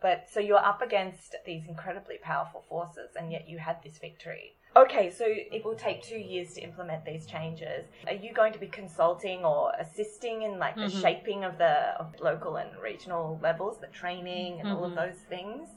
But 0.01 0.27
so 0.31 0.39
you're 0.39 0.57
up 0.57 0.81
against 0.81 1.35
these 1.45 1.63
incredibly 1.67 2.17
powerful 2.21 2.63
forces 2.67 3.11
and 3.19 3.31
yet 3.31 3.47
you 3.47 3.57
had 3.57 3.81
this 3.83 3.97
victory. 3.97 4.55
Okay, 4.77 5.09
so 5.09 5.23
it 5.25 5.63
will 5.63 5.75
take 5.75 6.03
two 6.03 6.17
years 6.17 6.53
to 6.55 6.61
implement 6.61 7.05
these 7.05 7.25
changes. 7.25 7.85
Are 8.07 8.13
you 8.13 8.33
going 8.33 8.51
to 8.51 8.59
be 8.59 8.67
consulting 8.67 9.45
or 9.45 9.71
assisting 9.79 10.41
in 10.41 10.59
like 10.59 10.75
the 10.75 10.81
mm-hmm. 10.81 11.01
shaping 11.01 11.43
of 11.45 11.57
the 11.57 11.95
of 11.97 12.13
local 12.19 12.57
and 12.57 12.69
regional 12.83 13.39
levels, 13.41 13.77
the 13.79 13.87
training 13.87 14.59
and 14.59 14.69
all 14.69 14.83
of 14.83 14.95
those 14.95 15.15
things? 15.29 15.69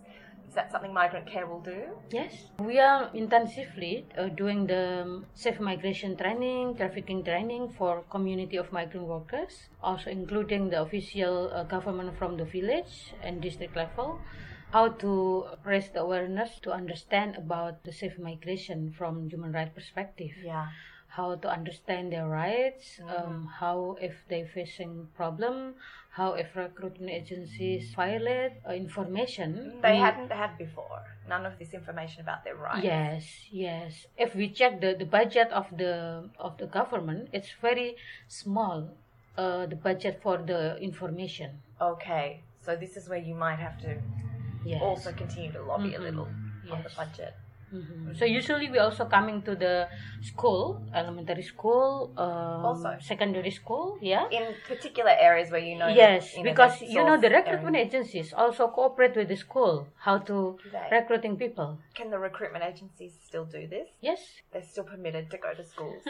Is 0.48 0.54
that 0.54 0.72
something 0.72 0.94
migrant 0.94 1.26
care 1.26 1.46
will 1.46 1.61
do? 1.61 1.82
Yes, 2.11 2.32
we 2.58 2.78
are 2.78 3.11
intensively 3.12 4.06
uh, 4.16 4.28
doing 4.28 4.66
the 4.66 5.22
safe 5.34 5.61
migration 5.61 6.16
training, 6.16 6.76
trafficking 6.76 7.22
training 7.22 7.74
for 7.76 8.02
community 8.11 8.56
of 8.56 8.72
migrant 8.72 9.06
workers, 9.06 9.68
also 9.82 10.11
including 10.11 10.70
the 10.70 10.80
official 10.80 11.52
uh, 11.52 11.64
government 11.64 12.16
from 12.18 12.38
the 12.38 12.46
village 12.46 13.12
and 13.22 13.42
district 13.42 13.76
level. 13.76 14.20
How 14.72 14.88
to 14.88 15.46
raise 15.64 15.90
the 15.90 16.00
awareness 16.00 16.58
to 16.61 16.72
understand 16.72 17.37
about 17.37 17.84
the 17.84 17.92
safe 17.92 18.18
migration 18.18 18.94
from 18.96 19.28
human 19.28 19.52
rights 19.52 19.72
perspective. 19.74 20.32
Yeah. 20.42 20.68
How 21.08 21.34
to 21.34 21.48
understand 21.48 22.12
their 22.12 22.28
rights, 22.28 23.00
um, 23.08 23.50
how 23.58 23.96
if 24.00 24.14
they 24.28 24.44
facing 24.44 25.08
problem, 25.16 25.74
how 26.10 26.34
if 26.34 26.54
recruitment 26.54 27.10
agencies 27.10 27.92
violate 27.94 28.52
uh, 28.68 28.72
information. 28.72 29.80
They 29.82 29.96
hadn't 29.96 30.30
had 30.30 30.58
before. 30.58 31.02
None 31.28 31.44
of 31.46 31.58
this 31.58 31.74
information 31.74 32.20
about 32.22 32.44
their 32.44 32.56
rights. 32.56 32.84
Yes, 32.84 33.24
yes. 33.50 34.06
If 34.16 34.34
we 34.34 34.48
check 34.48 34.80
the, 34.80 34.94
the 34.98 35.04
budget 35.04 35.48
of 35.50 35.66
the 35.76 36.28
of 36.38 36.58
the 36.58 36.66
government, 36.66 37.30
it's 37.32 37.52
very 37.60 37.96
small. 38.28 38.90
Uh, 39.36 39.66
the 39.66 39.76
budget 39.76 40.20
for 40.20 40.36
the 40.38 40.76
information. 40.78 41.62
Okay. 41.80 42.42
So 42.60 42.74
this 42.74 42.96
is 42.96 43.08
where 43.08 43.22
you 43.22 43.34
might 43.34 43.60
have 43.60 43.80
to 43.82 44.02
Yes. 44.64 44.82
also 44.82 45.12
continue 45.12 45.52
to 45.52 45.62
lobby 45.62 45.94
a 45.94 46.00
little 46.00 46.28
on 46.70 46.82
the 46.82 46.90
budget. 46.96 47.34
Mhm. 47.72 48.16
So 48.18 48.24
usually 48.24 48.70
we 48.70 48.78
also 48.78 49.04
coming 49.04 49.42
to 49.42 49.54
the 49.54 49.88
school, 50.22 50.81
elementary 50.94 51.42
school, 51.42 52.12
um, 52.16 52.64
Also. 52.64 52.96
secondary 53.00 53.50
school. 53.50 53.98
Yeah. 54.00 54.26
In 54.31 54.54
particular 54.66 55.11
areas 55.11 55.50
where 55.50 55.61
you 55.61 55.76
know. 55.78 55.88
Yes, 55.88 56.35
you 56.35 56.42
know, 56.42 56.50
because 56.50 56.81
you 56.83 57.04
know 57.04 57.16
the 57.20 57.31
recruitment 57.31 57.76
area. 57.76 57.87
agencies 57.87 58.33
also 58.33 58.68
cooperate 58.68 59.14
with 59.16 59.28
the 59.28 59.37
school 59.37 59.87
how 60.07 60.18
to 60.18 60.59
they? 60.72 60.88
recruiting 60.90 61.37
people. 61.37 61.78
Can 61.94 62.11
the 62.11 62.18
recruitment 62.18 62.64
agencies 62.64 63.12
still 63.28 63.44
do 63.44 63.66
this? 63.66 63.88
Yes. 64.00 64.20
They're 64.52 64.62
still 64.62 64.85
permitted 64.85 65.31
to 65.31 65.38
go 65.38 65.52
to 65.54 65.64
schools. 65.64 66.02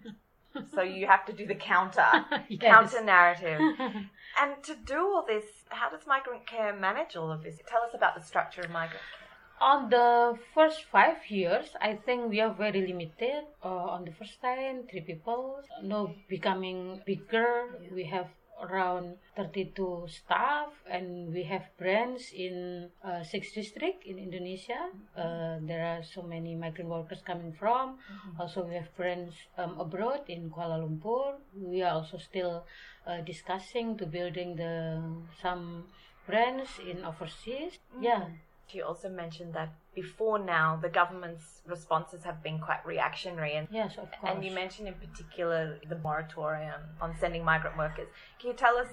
so 0.74 0.82
you 0.82 1.06
have 1.06 1.24
to 1.26 1.32
do 1.32 1.46
the 1.46 1.54
counter, 1.54 2.10
Yes. 2.48 2.60
counter 2.72 3.02
narrative. 3.04 3.60
and 4.40 4.50
to 4.62 4.74
do 4.86 4.98
all 4.98 5.24
this, 5.26 5.44
how 5.68 5.90
does 5.90 6.06
migrant 6.06 6.46
care 6.46 6.72
manage 6.74 7.16
all 7.16 7.30
of 7.30 7.42
this? 7.42 7.56
Tell 7.66 7.82
us 7.82 7.92
about 7.94 8.14
the 8.14 8.22
structure 8.22 8.62
of 8.62 8.70
migrant 8.70 9.02
care. 9.18 9.23
On 9.60 9.88
the 9.88 10.38
first 10.54 10.84
five 10.90 11.18
years, 11.28 11.74
I 11.80 11.94
think 11.94 12.28
we 12.28 12.40
are 12.40 12.52
very 12.52 12.86
limited. 12.86 13.44
Uh, 13.62 13.96
on 13.96 14.04
the 14.04 14.12
first 14.12 14.40
time, 14.42 14.84
three 14.90 15.00
people. 15.00 15.62
Now 15.82 16.14
becoming 16.28 17.00
bigger, 17.06 17.78
we 17.92 18.04
have 18.04 18.28
around 18.60 19.16
32 19.36 20.06
staff 20.08 20.70
and 20.90 21.32
we 21.32 21.42
have 21.42 21.62
branch 21.78 22.32
in 22.32 22.88
uh, 23.02 23.22
six 23.22 23.52
districts 23.52 24.06
in 24.06 24.18
Indonesia. 24.18 24.90
Uh, 25.16 25.58
there 25.62 25.84
are 25.84 26.02
so 26.02 26.22
many 26.22 26.54
migrant 26.54 26.90
workers 26.90 27.20
coming 27.24 27.52
from. 27.52 27.98
Also, 28.38 28.62
we 28.64 28.74
have 28.74 28.88
branch 28.96 29.48
um, 29.58 29.78
abroad 29.78 30.20
in 30.28 30.50
Kuala 30.50 30.78
Lumpur. 30.82 31.34
We 31.54 31.82
are 31.82 31.94
also 31.94 32.18
still 32.18 32.64
uh, 33.06 33.20
discussing 33.22 33.96
to 33.98 34.06
building 34.06 34.56
the 34.56 35.02
some 35.42 35.84
branch 36.26 36.78
in 36.80 37.04
overseas. 37.04 37.78
Yeah. 38.00 38.28
You 38.74 38.84
also 38.84 39.08
mentioned 39.08 39.54
that 39.54 39.72
before 39.94 40.38
now, 40.38 40.78
the 40.80 40.88
government's 40.88 41.60
responses 41.66 42.24
have 42.24 42.42
been 42.42 42.58
quite 42.58 42.84
reactionary 42.84 43.54
and 43.54 43.68
Yes, 43.70 43.92
of 43.92 44.10
course. 44.10 44.32
And 44.34 44.44
you 44.44 44.50
mentioned 44.50 44.88
in 44.88 44.94
particular 44.94 45.78
the 45.88 45.98
moratorium 45.98 46.80
on 47.00 47.14
sending 47.18 47.44
migrant 47.44 47.76
workers. 47.78 48.08
Can 48.40 48.50
you 48.50 48.56
tell 48.56 48.76
us 48.76 48.88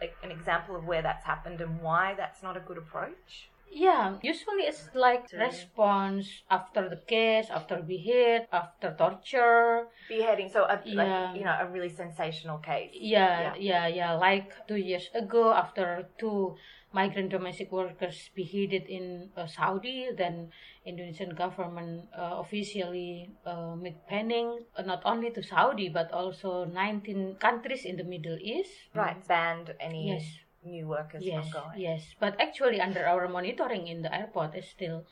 like, 0.00 0.14
an 0.22 0.30
example 0.30 0.76
of 0.76 0.84
where 0.84 1.02
that's 1.02 1.24
happened 1.24 1.60
and 1.60 1.80
why 1.80 2.14
that's 2.16 2.42
not 2.42 2.56
a 2.56 2.60
good 2.60 2.78
approach? 2.78 3.50
Yeah, 3.74 4.16
usually 4.22 4.64
it's 4.70 4.88
like 4.94 5.26
response 5.34 6.42
after 6.50 6.88
the 6.88 6.96
case, 6.96 7.46
after 7.50 7.82
behead, 7.82 8.46
after 8.52 8.94
torture. 8.96 9.88
Beheading, 10.08 10.48
so 10.48 10.64
a, 10.64 10.80
Yeah. 10.84 10.94
like, 10.94 11.36
you 11.36 11.44
know, 11.44 11.56
a 11.60 11.66
really 11.66 11.90
sensational 11.90 12.58
case. 12.58 12.90
Yeah, 12.94 13.54
yeah, 13.58 13.86
yeah, 13.86 14.12
Like 14.14 14.54
two 14.68 14.76
years 14.76 15.10
ago, 15.14 15.52
after 15.52 16.08
two 16.18 16.56
migrant 16.94 17.30
domestic 17.30 17.72
workers 17.72 18.30
beheaded 18.34 18.86
in 18.86 19.30
uh, 19.36 19.46
Saudi, 19.46 20.08
then 20.16 20.50
Indonesian 20.86 21.34
government 21.34 22.06
uh, 22.16 22.38
officially 22.38 23.30
uh, 23.44 23.74
made 23.74 23.98
banning 24.08 24.62
uh, 24.76 24.82
not 24.82 25.02
only 25.04 25.30
to 25.32 25.42
Saudi 25.42 25.88
but 25.88 26.12
also 26.12 26.64
19 26.64 27.36
countries 27.40 27.84
in 27.84 27.96
the 27.96 28.04
Middle 28.04 28.38
East. 28.40 28.70
Right, 28.94 29.18
banned 29.26 29.74
any 29.80 30.14
Yes. 30.14 30.43
New 30.64 30.88
workers 30.88 31.22
Yes, 31.22 31.48
from 31.50 31.70
going. 31.70 31.80
yes. 31.80 32.02
But 32.18 32.40
actually, 32.40 32.80
under 32.80 33.06
our 33.06 33.28
monitoring 33.28 33.86
in 33.88 34.02
the 34.02 34.12
airport, 34.14 34.54
is 34.56 34.66
still 34.68 35.04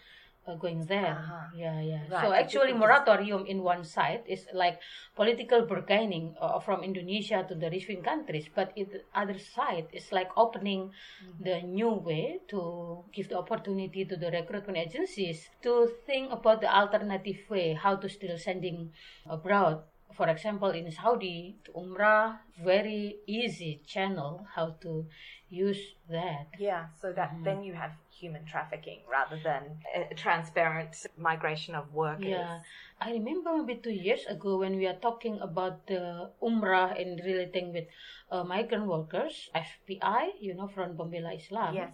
uh, 0.47 0.55
going 0.57 0.87
there. 0.87 1.15
Uh-huh. 1.23 1.47
Yeah, 1.55 1.81
yeah. 1.81 2.03
Right, 2.11 2.25
So 2.27 2.33
actually, 2.33 2.73
moratorium 2.73 3.47
in 3.47 3.62
one 3.62 3.85
side 3.85 4.23
is 4.27 4.47
like 4.53 4.81
political 5.15 5.62
bargaining 5.67 6.35
uh, 6.41 6.59
from 6.59 6.83
Indonesia 6.83 7.45
to 7.47 7.55
the 7.55 7.71
receiving 7.71 8.03
countries, 8.03 8.49
but 8.53 8.75
the 8.75 9.03
other 9.15 9.38
side 9.38 9.87
is 9.93 10.11
like 10.12 10.31
opening 10.37 10.91
Mm-hmm. 11.23 11.45
the 11.45 11.62
new 11.62 11.93
way 11.95 12.41
to 12.51 13.05
give 13.15 13.29
the 13.29 13.38
opportunity 13.38 14.05
to 14.05 14.17
the 14.17 14.31
recruitment 14.31 14.77
agencies 14.79 15.49
to 15.62 15.87
think 16.07 16.33
about 16.33 16.61
the 16.61 16.67
alternative 16.67 17.38
way 17.49 17.75
how 17.75 17.95
to 17.95 18.09
still 18.09 18.37
sending 18.38 18.91
abroad. 19.31 19.83
For 20.12 20.29
example, 20.29 20.71
in 20.77 20.91
Saudi, 20.93 21.57
to 21.65 21.73
Umrah, 21.73 22.37
very 22.62 23.17
easy 23.27 23.81
channel 23.87 24.45
how 24.55 24.77
to 24.83 25.07
use 25.53 25.95
that. 26.09 26.49
Yeah, 26.59 26.87
so 27.01 27.12
that 27.12 27.31
Mm-hmm. 27.33 27.45
then 27.45 27.62
you 27.62 27.75
have 27.75 27.93
human 28.11 28.45
trafficking 28.47 29.01
rather 29.11 29.38
than 29.45 29.62
a 29.95 30.15
transparent 30.15 30.97
migration 31.19 31.75
of 31.75 31.93
workers. 31.93 32.27
Yeah, 32.27 32.61
I 33.01 33.12
remember 33.12 33.53
maybe 33.59 33.81
two 33.81 33.93
years 33.93 34.25
ago 34.27 34.59
when 34.59 34.77
we 34.77 34.87
are 34.87 34.97
talking 34.99 35.38
about 35.41 35.87
the 35.87 36.31
Umrah 36.43 36.97
and 37.01 37.21
relating 37.25 37.73
with 37.73 37.85
uh, 38.31 38.45
migrant 38.45 38.87
workers, 38.87 39.51
FPI, 39.55 40.33
you 40.41 40.55
know, 40.55 40.69
Front 40.69 40.97
Pembela 40.97 41.37
Islam, 41.37 41.75
Yes. 41.75 41.93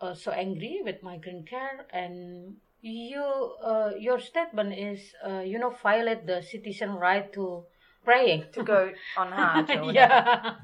uh, 0.00 0.14
so 0.14 0.32
angry 0.32 0.80
with 0.84 1.02
migrant 1.02 1.48
care 1.48 1.86
and 1.92 2.56
you, 2.82 3.22
uh, 3.62 3.92
your 3.98 4.18
statement 4.20 4.74
is, 4.74 5.14
uh, 5.26 5.40
you 5.40 5.58
know, 5.58 5.70
violate 5.82 6.26
the 6.26 6.42
citizen 6.42 6.94
right 6.96 7.32
to 7.32 7.64
praying. 8.04 8.44
To 8.52 8.62
go 8.62 8.92
on 9.16 9.32
Hajj 9.38 9.70
yeah. 9.94 10.56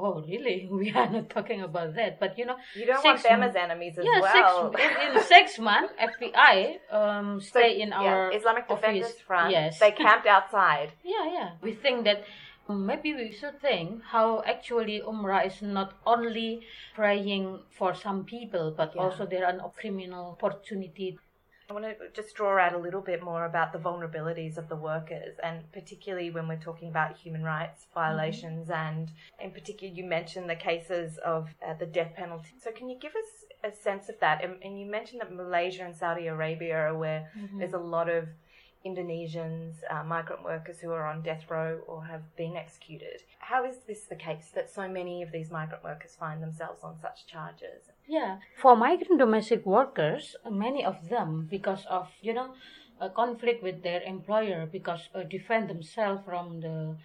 Oh, 0.00 0.22
really? 0.32 0.68
We 0.80 0.92
are 0.92 1.10
not 1.16 1.26
talking 1.36 1.60
about 1.62 1.94
that, 1.96 2.12
but 2.20 2.38
you 2.38 2.46
know, 2.48 2.56
You 2.74 2.86
don't 2.86 3.04
want 3.04 3.22
them 3.22 3.42
as 3.42 3.54
enemies 3.56 3.98
as 3.98 4.04
yeah, 4.10 4.20
well. 4.20 4.72
six 4.72 4.84
in, 4.84 5.16
in 5.16 5.22
six 5.34 5.58
months, 5.58 5.92
FPI 6.12 6.54
um 6.98 7.40
So, 7.40 7.48
stay 7.52 7.70
in 7.82 7.88
yeah, 7.88 8.02
our 8.02 8.32
Islamic 8.38 8.64
Defenders. 8.68 9.14
Front. 9.26 9.50
Yes, 9.50 9.78
They 9.82 9.92
camped 9.92 10.26
outside. 10.36 10.90
yeah, 11.14 11.24
yeah. 11.36 11.48
We 11.66 11.72
think 11.84 12.04
that 12.08 12.22
maybe 12.68 13.10
we 13.14 13.32
should 13.32 13.56
think 13.60 14.02
how 14.14 14.42
actually 14.54 14.96
Umrah 15.12 15.42
is 15.50 15.56
not 15.62 15.90
only 16.06 16.50
praying 16.94 17.44
for 17.78 17.90
some 18.04 18.24
people, 18.34 18.66
but 18.80 18.90
Yeah. 18.94 19.02
also 19.02 19.22
there 19.32 19.44
are 19.48 19.56
a 19.68 19.70
criminal 19.80 20.24
opportunity. 20.36 21.18
I 21.70 21.74
want 21.74 21.84
to 21.84 22.08
just 22.14 22.34
draw 22.34 22.58
out 22.58 22.72
a 22.72 22.78
little 22.78 23.02
bit 23.02 23.22
more 23.22 23.44
about 23.44 23.74
the 23.74 23.78
vulnerabilities 23.78 24.56
of 24.56 24.70
the 24.70 24.76
workers, 24.76 25.36
and 25.42 25.70
particularly 25.70 26.30
when 26.30 26.48
we're 26.48 26.56
talking 26.56 26.88
about 26.88 27.18
human 27.18 27.42
rights 27.42 27.86
violations. 27.94 28.70
And 28.70 29.10
in 29.38 29.50
particular, 29.50 29.92
you 29.92 30.04
mentioned 30.04 30.48
the 30.48 30.56
cases 30.56 31.18
of 31.18 31.48
uh, 31.66 31.74
the 31.74 31.84
death 31.84 32.14
penalty. 32.16 32.54
So, 32.58 32.70
can 32.70 32.88
you 32.88 32.98
give 32.98 33.12
us 33.12 33.70
a 33.70 33.76
sense 33.76 34.08
of 34.08 34.18
that? 34.20 34.42
And, 34.42 34.54
and 34.62 34.80
you 34.80 34.86
mentioned 34.86 35.20
that 35.20 35.30
Malaysia 35.30 35.84
and 35.84 35.94
Saudi 35.94 36.26
Arabia 36.28 36.74
are 36.74 36.96
where 36.96 37.30
there's 37.58 37.74
a 37.74 37.78
lot 37.78 38.08
of 38.08 38.28
Indonesians, 38.86 39.74
uh, 39.90 40.04
migrant 40.04 40.42
workers 40.44 40.80
who 40.80 40.90
are 40.92 41.04
on 41.04 41.20
death 41.20 41.50
row 41.50 41.80
or 41.86 42.06
have 42.06 42.34
been 42.36 42.56
executed. 42.56 43.22
How 43.40 43.66
is 43.66 43.76
this 43.86 44.04
the 44.04 44.16
case 44.16 44.52
that 44.54 44.70
so 44.70 44.88
many 44.88 45.22
of 45.22 45.32
these 45.32 45.50
migrant 45.50 45.84
workers 45.84 46.16
find 46.18 46.42
themselves 46.42 46.82
on 46.82 46.96
such 47.02 47.26
charges? 47.26 47.90
Yeah, 48.08 48.38
for 48.56 48.74
migrant 48.74 49.18
domestic 49.18 49.66
workers, 49.66 50.34
many 50.50 50.84
of 50.84 51.08
them 51.08 51.46
because 51.50 51.84
of 51.86 52.08
you 52.22 52.32
know 52.32 52.54
a 53.00 53.10
conflict 53.10 53.62
with 53.62 53.82
their 53.82 54.02
employer 54.02 54.66
because 54.66 55.08
uh, 55.14 55.22
defend 55.22 55.68
themselves 55.68 56.22
from 56.24 56.60
the 56.60 56.96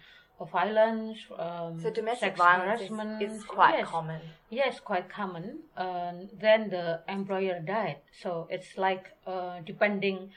violence, 0.50 1.18
um, 1.38 1.78
So 1.80 1.90
domestic 1.90 2.36
sex 2.36 2.38
violence 2.38 2.80
is, 2.80 2.88
harassment. 2.88 3.22
is 3.22 3.44
quite 3.44 3.78
yes. 3.78 3.88
common. 3.88 4.20
Yes, 4.50 4.80
quite 4.80 5.08
common. 5.08 5.60
And 5.76 6.28
then 6.40 6.70
the 6.70 7.00
employer 7.08 7.60
died, 7.60 7.98
so 8.22 8.48
it's 8.50 8.76
like 8.76 9.04
uh, 9.26 9.60
depending 9.64 10.30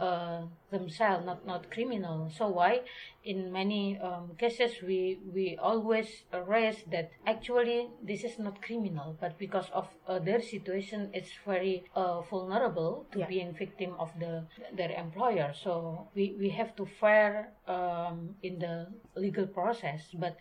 uh, 0.00 0.42
themselves, 0.70 1.24
not 1.26 1.46
not 1.46 1.70
criminal. 1.70 2.30
So 2.30 2.48
why, 2.48 2.80
in 3.24 3.52
many 3.52 3.98
um, 4.00 4.34
cases, 4.38 4.72
we 4.82 5.18
we 5.32 5.56
always 5.60 6.24
raise 6.46 6.82
that 6.90 7.10
actually 7.26 7.88
this 8.02 8.24
is 8.24 8.38
not 8.38 8.60
criminal, 8.62 9.16
but 9.20 9.38
because 9.38 9.68
of 9.72 9.88
uh, 10.08 10.18
their 10.18 10.40
situation, 10.40 11.10
it's 11.12 11.32
very 11.46 11.84
uh, 11.94 12.20
vulnerable 12.22 13.06
to 13.12 13.18
Yeah. 13.20 13.28
being 13.28 13.54
victim 13.54 13.94
of 13.98 14.10
the 14.18 14.44
their 14.76 14.90
employer. 14.90 15.52
So 15.54 16.08
we 16.14 16.34
we 16.38 16.48
have 16.50 16.74
to 16.76 16.86
fair 17.00 17.52
um, 17.68 18.34
in 18.42 18.58
the 18.58 18.88
legal 19.14 19.46
process, 19.46 20.02
but 20.14 20.36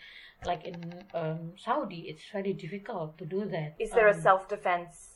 like 0.45 0.63
in 0.65 0.75
um, 1.13 1.53
Saudi, 1.57 2.09
it's 2.09 2.23
very 2.33 2.53
difficult 2.53 3.17
to 3.19 3.25
do 3.25 3.45
that. 3.45 3.75
Is 3.79 3.91
there 3.91 4.07
a 4.07 4.15
Um, 4.15 4.21
self 4.21 4.47
defense 4.49 5.10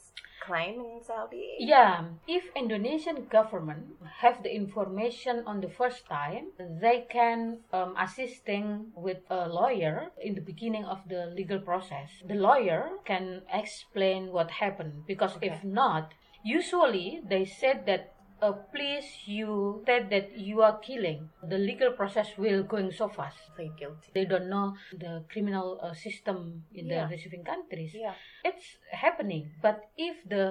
claim 0.45 0.79
in 0.79 1.01
Saudi? 1.03 1.57
yeah, 1.59 2.05
if 2.27 2.43
Indonesian 2.55 3.25
government 3.25 3.97
have 4.21 4.43
the 4.43 4.53
information 4.53 5.43
on 5.45 5.61
the 5.61 5.69
first 5.69 6.05
time, 6.05 6.51
they 6.57 7.05
can 7.09 7.59
um, 7.73 7.95
assisting 7.97 8.91
with 8.95 9.19
a 9.29 9.47
lawyer 9.49 10.11
in 10.21 10.35
the 10.35 10.41
beginning 10.41 10.85
of 10.85 10.99
the 11.09 11.25
legal 11.27 11.59
process. 11.59 12.09
The 12.27 12.35
lawyer 12.35 12.89
can 13.05 13.41
explain 13.51 14.31
what 14.31 14.51
happened 14.51 15.05
because 15.07 15.37
if 15.41 15.63
not, 15.63 16.13
usually 16.43 17.21
they 17.27 17.45
said 17.45 17.85
that. 17.87 18.14
Uh, 18.45 18.51
please, 18.71 19.05
you 19.25 19.81
said 19.87 20.09
that 20.11 20.37
you 20.37 20.61
are 20.61 20.77
killing. 20.77 21.29
The 21.41 21.57
legal 21.57 21.91
process 21.93 22.27
will 22.37 22.61
going 22.61 22.91
so 22.91 23.07
fast. 23.09 23.37
Plead 23.55 23.75
guilty. 23.75 24.09
They 24.13 24.25
don't 24.25 24.49
know 24.49 24.75
the 24.93 25.23
criminal 25.31 25.79
uh, 25.81 25.93
system 25.95 26.63
in 26.75 26.85
Yeah. 26.85 27.07
the 27.07 27.15
receiving 27.15 27.43
countries 27.43 27.91
Yeah. 27.95 28.13
it's 28.49 28.67
happening 28.91 29.43
but 29.65 29.77
if 29.97 30.15
the 30.33 30.43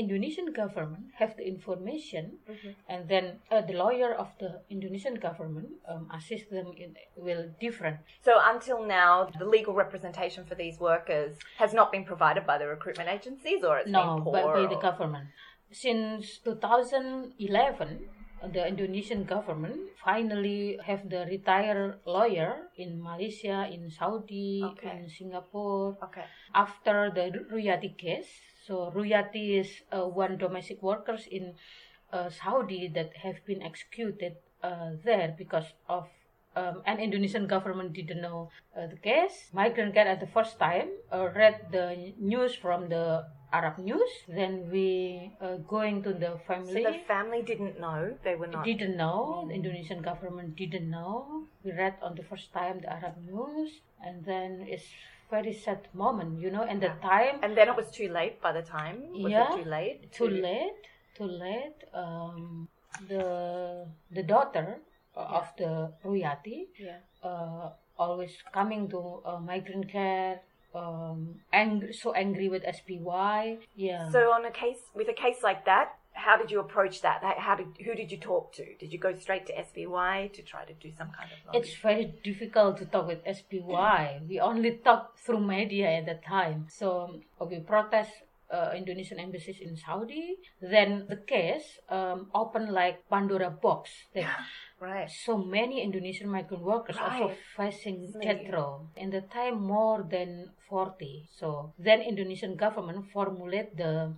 indonesian 0.00 0.48
government 0.60 1.06
have 1.20 1.32
the 1.38 1.44
information 1.54 2.24
Mhm. 2.48 2.74
and 2.92 3.08
then 3.12 3.24
uh, 3.50 3.60
the 3.68 3.74
lawyer 3.84 4.10
of 4.24 4.28
the 4.42 4.50
indonesian 4.70 5.16
government 5.26 5.68
um, 5.90 6.06
assist 6.18 6.46
them 6.56 6.68
in 6.82 6.94
will 7.26 7.44
different 7.64 7.98
So 8.28 8.32
until 8.52 8.78
now, 8.86 9.12
the 9.42 9.48
legal 9.56 9.74
representation 9.84 10.44
for 10.48 10.54
these 10.62 10.76
workers 10.90 11.32
has 11.62 11.72
not 11.80 11.90
been 11.94 12.04
provided 12.12 12.42
by 12.50 12.56
the 12.62 12.68
recruitment 12.76 13.08
agencies, 13.16 13.60
or 13.68 13.74
it's 13.80 13.90
no 13.98 14.02
been 14.14 14.24
poor. 14.24 14.32
by, 14.34 14.42
by 14.62 14.66
the 14.74 14.80
government 14.88 15.26
since 15.70 16.38
2011 16.44 18.08
the 18.52 18.66
indonesian 18.66 19.24
government 19.24 19.76
finally 20.02 20.78
have 20.84 21.08
the 21.10 21.26
retired 21.28 22.00
lawyer 22.06 22.68
in 22.76 23.00
malaysia 23.02 23.68
in 23.70 23.90
saudi 23.90 24.62
Okay. 24.64 25.04
in 25.04 25.08
singapore 25.08 25.96
Okay. 26.02 26.24
after 26.54 27.10
the 27.14 27.30
Ruyati 27.52 27.96
case. 27.96 28.28
So 28.66 28.92
Ruyati 28.94 29.60
is 29.60 29.70
uh, 29.92 30.06
one 30.06 30.36
domestic 30.38 30.82
workers 30.82 31.26
in 31.30 31.54
uh, 32.12 32.28
Saudi 32.30 32.88
that 32.94 33.16
have 33.22 33.44
been 33.46 33.62
executed 33.62 34.36
uh, 34.62 34.90
there 35.04 35.34
because 35.36 35.72
of 35.88 36.08
um, 36.56 36.82
and 36.86 37.00
Indonesian 37.00 37.46
government 37.46 37.92
didn't 37.92 38.20
know 38.20 38.50
uh, 38.76 38.86
the 38.86 38.96
case. 38.96 39.50
Migrant 39.52 39.94
care 39.94 40.06
at 40.06 40.20
the 40.20 40.26
first 40.26 40.58
time 40.58 40.88
uh, 41.12 41.28
read 41.34 41.70
the 41.70 42.12
news 42.18 42.54
from 42.54 42.88
the 42.88 43.26
Arab 43.52 43.78
news. 43.78 44.10
Then 44.28 44.70
we 44.70 45.32
uh, 45.40 45.56
going 45.68 46.02
to 46.04 46.12
the 46.12 46.38
family. 46.46 46.84
So 46.84 46.92
the 46.92 46.98
family 47.06 47.42
didn't 47.42 47.80
know 47.80 48.14
they 48.22 48.34
were 48.34 48.46
not. 48.46 48.64
didn't 48.64 48.96
know 48.96 49.44
the 49.48 49.54
indonesian 49.54 50.02
government 50.02 50.56
didn't 50.56 50.88
know 50.90 51.44
we 51.64 51.72
read 51.72 51.94
on 52.02 52.14
the 52.14 52.22
first 52.22 52.52
time 52.52 52.80
the 52.80 52.92
arab 52.92 53.16
news 53.26 53.80
and 54.04 54.24
then 54.24 54.64
it's 54.68 54.84
very 55.30 55.52
sad 55.52 55.88
moment 55.94 56.40
you 56.40 56.50
know 56.50 56.62
and 56.62 56.80
the 56.82 56.92
time 57.02 57.38
and 57.42 57.56
then 57.56 57.68
it 57.68 57.76
was 57.76 57.90
too 57.90 58.08
late 58.08 58.40
by 58.42 58.52
the 58.52 58.62
time. 58.62 58.96
Was 59.14 59.32
Yeah. 59.32 59.50
too 59.54 59.64
late? 59.64 60.12
too 60.12 60.28
to- 60.28 60.42
late 60.46 60.82
too 61.16 61.24
late 61.24 61.80
um 61.92 62.68
the 63.08 63.86
the 64.10 64.22
daughter 64.22 64.78
uh, 65.16 65.38
of 65.38 65.46
the 65.58 65.92
ruyati 66.04 66.68
Yeah. 66.78 66.98
uh, 67.22 67.70
always 67.98 68.32
coming 68.52 68.88
to 68.90 69.20
uh, 69.24 69.38
migrant 69.40 69.90
care 69.90 70.40
um 70.72 71.34
angry 71.52 71.92
so 71.92 72.12
angry 72.12 72.48
with 72.48 72.62
SBY 72.62 73.58
yeah 73.74 74.08
So 74.10 74.30
on 74.30 74.44
a 74.44 74.52
case 74.52 74.78
with 74.94 75.08
a 75.08 75.12
case 75.24 75.42
like 75.42 75.64
that, 75.64 75.88
how 76.12 76.36
did 76.36 76.50
you 76.52 76.60
approach 76.60 77.02
that? 77.02 77.18
How- 77.22 77.40
How 77.46 77.54
did 77.56 77.68
who 77.84 77.92
did 78.00 78.08
you 78.12 78.18
talk 78.18 78.52
to? 78.58 78.64
Did 78.80 78.92
you 78.92 78.98
go 79.06 79.10
straight 79.18 79.46
to 79.46 79.52
SBY 79.66 80.32
to 80.36 80.42
try 80.42 80.62
to 80.64 80.74
do 80.74 80.88
some 80.98 81.10
kind 81.18 81.28
of? 81.32 81.54
It's 81.58 81.74
very 81.88 82.06
difficult 82.22 82.78
to 82.78 82.84
talk 82.84 83.06
with 83.08 83.20
SBY. 83.24 84.28
We 84.28 84.38
only 84.40 84.72
talk 84.88 85.18
through 85.18 85.40
media 85.40 85.88
at 85.98 86.06
the 86.06 86.18
time. 86.36 86.66
So 86.68 87.20
we 87.50 87.58
protest 87.60 88.12
uh, 88.50 88.72
Indonesian 88.76 89.18
embassies 89.18 89.60
in 89.60 89.76
Saudi. 89.76 90.36
Then 90.60 91.06
the 91.08 91.16
case 91.16 91.78
um, 91.88 92.30
opened 92.34 92.72
like 92.72 93.08
Pandora 93.08 93.50
box. 93.50 93.90
That 94.14 94.26
right. 94.80 95.10
so 95.10 95.38
many 95.38 95.82
Indonesian 95.82 96.28
migrant 96.28 96.64
workers 96.64 96.96
also 96.98 97.32
facing 97.56 98.12
row. 98.52 98.88
In 98.96 99.10
the 99.10 99.22
time 99.22 99.62
more 99.62 100.06
than 100.08 100.50
40. 100.68 101.28
So 101.38 101.72
then 101.78 102.00
Indonesian 102.00 102.56
government 102.56 103.06
formulate 103.12 103.76
the 103.76 104.14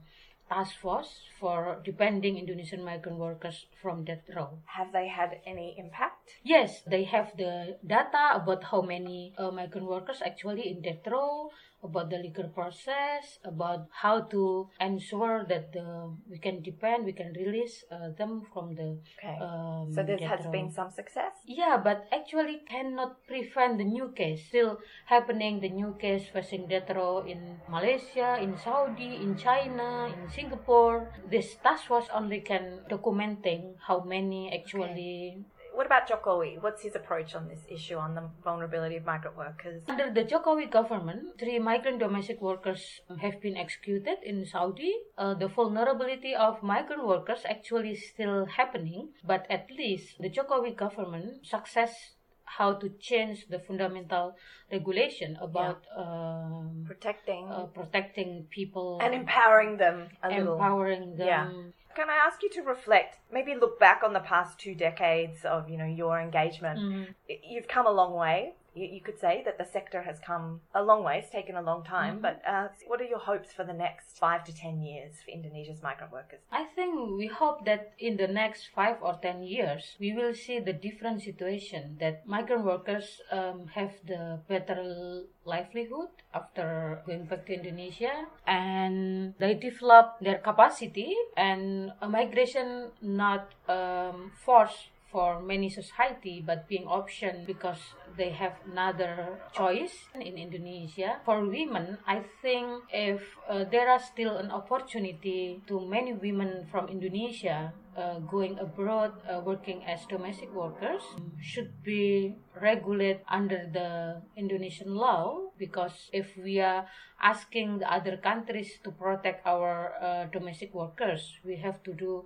task 0.52 0.76
force 0.80 1.12
for 1.40 1.80
defending 1.84 2.36
Indonesian 2.36 2.84
migrant 2.84 3.18
workers 3.18 3.66
from 3.80 4.04
death 4.04 4.28
row. 4.36 4.58
Have 4.66 4.92
they 4.92 5.08
had 5.08 5.40
any 5.46 5.74
impact? 5.78 6.36
Yes, 6.42 6.82
they 6.86 7.04
have 7.04 7.32
the 7.36 7.78
data 7.86 8.32
about 8.34 8.64
how 8.64 8.82
many 8.82 9.32
uh, 9.38 9.50
migrant 9.50 9.86
workers 9.86 10.20
actually 10.24 10.68
in 10.68 10.82
death 10.82 11.06
row, 11.06 11.50
about 11.82 12.10
the 12.10 12.18
legal 12.18 12.48
process, 12.48 13.38
about 13.44 13.88
how 13.90 14.22
to 14.30 14.68
ensure 14.80 15.44
that 15.48 15.72
the 15.72 16.10
we 16.30 16.38
can 16.38 16.62
depend, 16.62 17.04
we 17.04 17.12
can 17.12 17.32
release 17.34 17.84
uh, 17.90 18.10
them 18.16 18.42
from 18.52 18.74
the. 18.74 18.98
Okay. 19.18 19.38
Um, 19.40 19.90
so 19.92 20.02
this 20.02 20.22
has 20.22 20.46
been 20.46 20.70
some 20.70 20.90
success. 20.90 21.32
Yeah, 21.46 21.80
but 21.82 22.06
actually 22.12 22.62
cannot 22.68 23.26
prevent 23.26 23.78
the 23.78 23.84
new 23.84 24.14
case 24.14 24.46
still 24.46 24.78
happening. 25.06 25.60
The 25.60 25.70
new 25.70 25.94
case 25.98 26.26
facing 26.32 26.68
death 26.68 26.90
row 26.90 27.24
in 27.26 27.58
Malaysia, 27.68 28.38
in 28.40 28.56
Saudi, 28.56 29.18
in 29.18 29.36
China, 29.36 30.06
in 30.06 30.30
Singapore. 30.30 31.10
This 31.30 31.56
task 31.62 31.86
force 31.86 32.06
only 32.14 32.40
can 32.40 32.80
documenting 32.88 33.74
how 33.78 34.02
many 34.02 34.52
actually 34.54 35.44
What 35.74 35.87
about 35.87 36.08
Jokowi? 36.08 36.61
What's 36.62 36.82
his 36.82 36.94
approach 36.94 37.35
on 37.35 37.48
this 37.48 37.64
issue 37.68 37.96
on 37.96 38.14
the 38.14 38.24
vulnerability 38.44 38.96
of 38.96 39.04
migrant 39.04 39.37
workers? 39.37 39.82
Under 39.88 40.12
the 40.12 40.24
Jokowi 40.24 40.70
government, 40.70 41.38
three 41.38 41.58
migrant 41.58 41.98
domestic 41.98 42.40
workers 42.40 43.00
have 43.20 43.40
been 43.40 43.56
executed 43.56 44.18
in 44.22 44.44
Saudi. 44.46 44.94
Uh, 45.16 45.35
the 45.35 45.48
vulnerability 45.48 46.35
of 46.35 46.62
migrant 46.62 47.06
workers 47.06 47.40
actually 47.44 47.92
is 47.92 48.08
still 48.08 48.44
happening, 48.46 49.08
but 49.24 49.46
at 49.50 49.70
least 49.70 50.18
the 50.20 50.28
Jokowi 50.28 50.76
government 50.76 51.46
success 51.46 52.12
how 52.44 52.74
to 52.74 52.90
change 53.00 53.46
the 53.48 53.58
fundamental 53.58 54.37
regulation 54.70 55.38
about 55.40 55.85
um, 55.96 56.85
Protecting 56.87 57.48
uh, 57.48 57.64
protecting 57.66 58.46
people 58.50 58.98
and 59.02 59.14
empowering 59.14 59.76
them 59.78 60.08
a 60.22 60.28
little. 60.28 60.54
empowering 60.54 61.16
them. 61.16 61.26
Yeah. 61.26 61.50
Can 61.94 62.09
I 62.11 62.14
ask 62.16 62.42
you 62.42 62.50
to 62.50 62.62
reflect, 62.62 63.18
maybe 63.33 63.55
look 63.55 63.78
back 63.78 64.02
on 64.05 64.12
the 64.12 64.20
past 64.20 64.59
two 64.59 64.74
decades 64.74 65.44
of, 65.44 65.68
you 65.68 65.76
know, 65.76 65.85
your 65.87 66.20
engagement? 66.20 66.78
Mm. 66.81 67.14
Y- 67.28 67.40
You've 67.44 67.68
come 67.68 67.87
a 67.87 67.90
long 67.90 68.14
way. 68.14 68.55
You, 68.74 68.87
you 68.87 69.00
could 69.00 69.18
say 69.18 69.42
that 69.44 69.58
the 69.58 69.64
sector 69.64 70.02
has 70.02 70.18
come 70.18 70.61
a 70.74 70.82
long 70.82 71.04
way. 71.04 71.18
It's 71.18 71.30
taken 71.30 71.56
a 71.56 71.62
long 71.62 71.85
time. 71.85 72.18
Mhm. 72.18 72.22
But 72.22 72.42
uh, 72.46 72.68
what 72.87 73.00
are 73.00 73.04
your 73.14 73.18
hopes 73.18 73.52
for 73.52 73.64
the 73.64 73.72
next 73.72 74.18
five 74.18 74.44
to 74.44 74.52
ten 74.54 74.80
years 74.80 75.12
for 75.24 75.30
Indonesia's 75.30 75.82
migrant 75.82 76.12
workers? 76.12 76.40
I 76.50 76.64
think 76.64 77.16
we 77.18 77.26
hope 77.26 77.64
that 77.66 77.92
in 77.98 78.16
the 78.16 78.28
next 78.28 78.68
five 78.74 78.96
or 79.02 79.18
ten 79.20 79.42
years, 79.42 79.96
we 80.00 80.12
will 80.12 80.35
see 80.35 80.58
the 80.58 80.72
different 80.72 81.22
situation 81.22 81.96
that 82.00 82.26
migrant 82.26 82.64
workers 82.64 83.20
um, 83.30 83.66
have 83.74 83.92
the 84.06 84.40
better 84.48 85.24
livelihood 85.44 86.08
after 86.32 87.02
going 87.04 87.24
back 87.24 87.44
to 87.46 87.52
Indonesia 87.52 88.26
and 88.46 89.35
they 89.38 89.54
develop 89.54 90.16
their 90.20 90.38
capacity 90.38 91.14
and 91.37 91.92
a 92.00 92.08
migration 92.08 92.90
not 93.02 93.50
um, 93.68 94.30
forced 94.44 94.88
for 95.12 95.40
many 95.40 95.68
society 95.68 96.42
but 96.44 96.66
being 96.66 96.88
option 96.88 97.44
because 97.46 97.94
they 98.16 98.31
have 98.31 98.57
another 98.70 99.38
choice 99.53 100.09
in 100.14 100.37
Indonesia. 100.37 101.20
For 101.25 101.44
women 101.44 101.98
I 102.07 102.25
think 102.40 102.88
if 102.92 103.22
uh, 103.48 103.64
there 103.70 103.88
are 103.88 104.01
still 104.01 104.37
an 104.37 104.51
opportunity 104.51 105.61
to 105.68 105.81
many 105.81 106.12
women 106.12 106.66
from 106.72 106.88
Indonesia 106.88 107.72
uh, 107.96 108.18
going 108.20 108.59
abroad 108.59 109.12
uh, 109.29 109.40
working 109.44 109.85
as 109.85 110.05
domestic 110.07 110.53
workers 110.55 111.03
should 111.40 111.83
be 111.85 112.35
regulated 112.61 113.20
under 113.29 113.68
the 113.72 114.22
Indonesian 114.37 114.94
law 114.96 115.53
because 115.59 116.09
if 116.12 116.37
we 116.37 116.61
are 116.61 116.87
asking 117.20 117.79
the 117.79 117.92
other 117.92 118.16
countries 118.16 118.81
to 118.83 118.90
protect 118.90 119.46
our 119.46 119.92
uh, 120.01 120.25
domestic 120.33 120.72
workers 120.75 121.37
we 121.44 121.57
have 121.57 121.83
to 121.83 121.92
do 121.92 122.25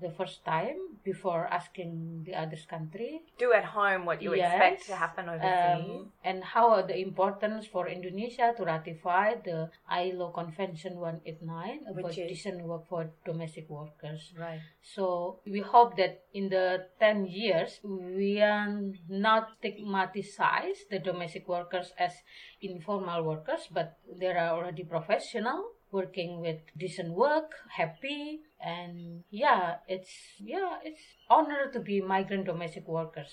the 0.00 0.10
first 0.10 0.44
time 0.44 0.76
before 1.04 1.46
asking 1.48 2.24
the 2.26 2.34
other 2.34 2.58
country. 2.68 3.22
Do 3.38 3.52
at 3.52 3.64
home 3.64 4.04
what 4.04 4.20
you 4.20 4.34
Yes. 4.34 4.52
expect 4.52 4.86
to 4.88 4.96
happen 4.96 5.28
overseas. 5.28 6.04
Um, 6.04 6.12
and 6.24 6.44
how 6.44 6.70
are 6.70 6.82
the 6.82 6.98
importance 6.98 7.66
for 7.66 7.88
Indonesia 7.88 8.52
to 8.56 8.64
ratify 8.64 9.34
the 9.40 9.70
ILO 9.88 10.30
Convention 10.30 10.98
189 11.00 11.86
about 11.88 12.12
decent 12.12 12.62
work 12.64 12.86
for 12.88 13.10
domestic 13.24 13.70
workers. 13.70 14.32
right. 14.36 14.60
So 14.82 15.40
we 15.46 15.60
hope 15.60 15.96
that 15.96 16.24
in 16.34 16.48
the 16.48 16.86
10 17.00 17.26
years, 17.26 17.80
we 17.84 18.42
are 18.42 18.68
not 19.08 19.56
stigmatize 19.58 20.84
the 20.90 20.98
domestic 20.98 21.48
workers 21.48 21.92
as 21.98 22.12
informal 22.60 23.22
workers, 23.24 23.68
but 23.70 23.98
there 24.18 24.36
are 24.38 24.56
already 24.56 24.84
professional 24.84 25.72
working 26.00 26.30
with 26.46 26.60
decent 26.76 27.10
work, 27.24 27.50
happy, 27.80 28.22
and 28.60 29.24
yeah, 29.30 29.62
it's 29.94 30.14
yeah, 30.52 30.72
it's 30.88 31.04
honor 31.36 31.62
to 31.74 31.80
be 31.90 31.96
migrant 32.14 32.44
domestic 32.52 32.86
workers. 32.98 33.32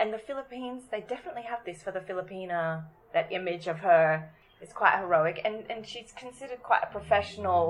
And 0.00 0.08
the 0.16 0.22
Philippines, 0.28 0.80
they 0.90 1.02
definitely 1.14 1.46
have 1.52 1.62
this 1.68 1.82
for 1.84 1.92
the 1.96 2.00
Filipina. 2.08 2.84
That 3.16 3.26
image 3.38 3.66
of 3.72 3.78
her 3.88 4.06
is 4.64 4.72
quite 4.72 4.96
heroic, 5.02 5.36
and, 5.44 5.56
and 5.72 5.80
she's 5.90 6.12
considered 6.24 6.62
quite 6.62 6.82
a 6.88 6.90
professional, 6.98 7.66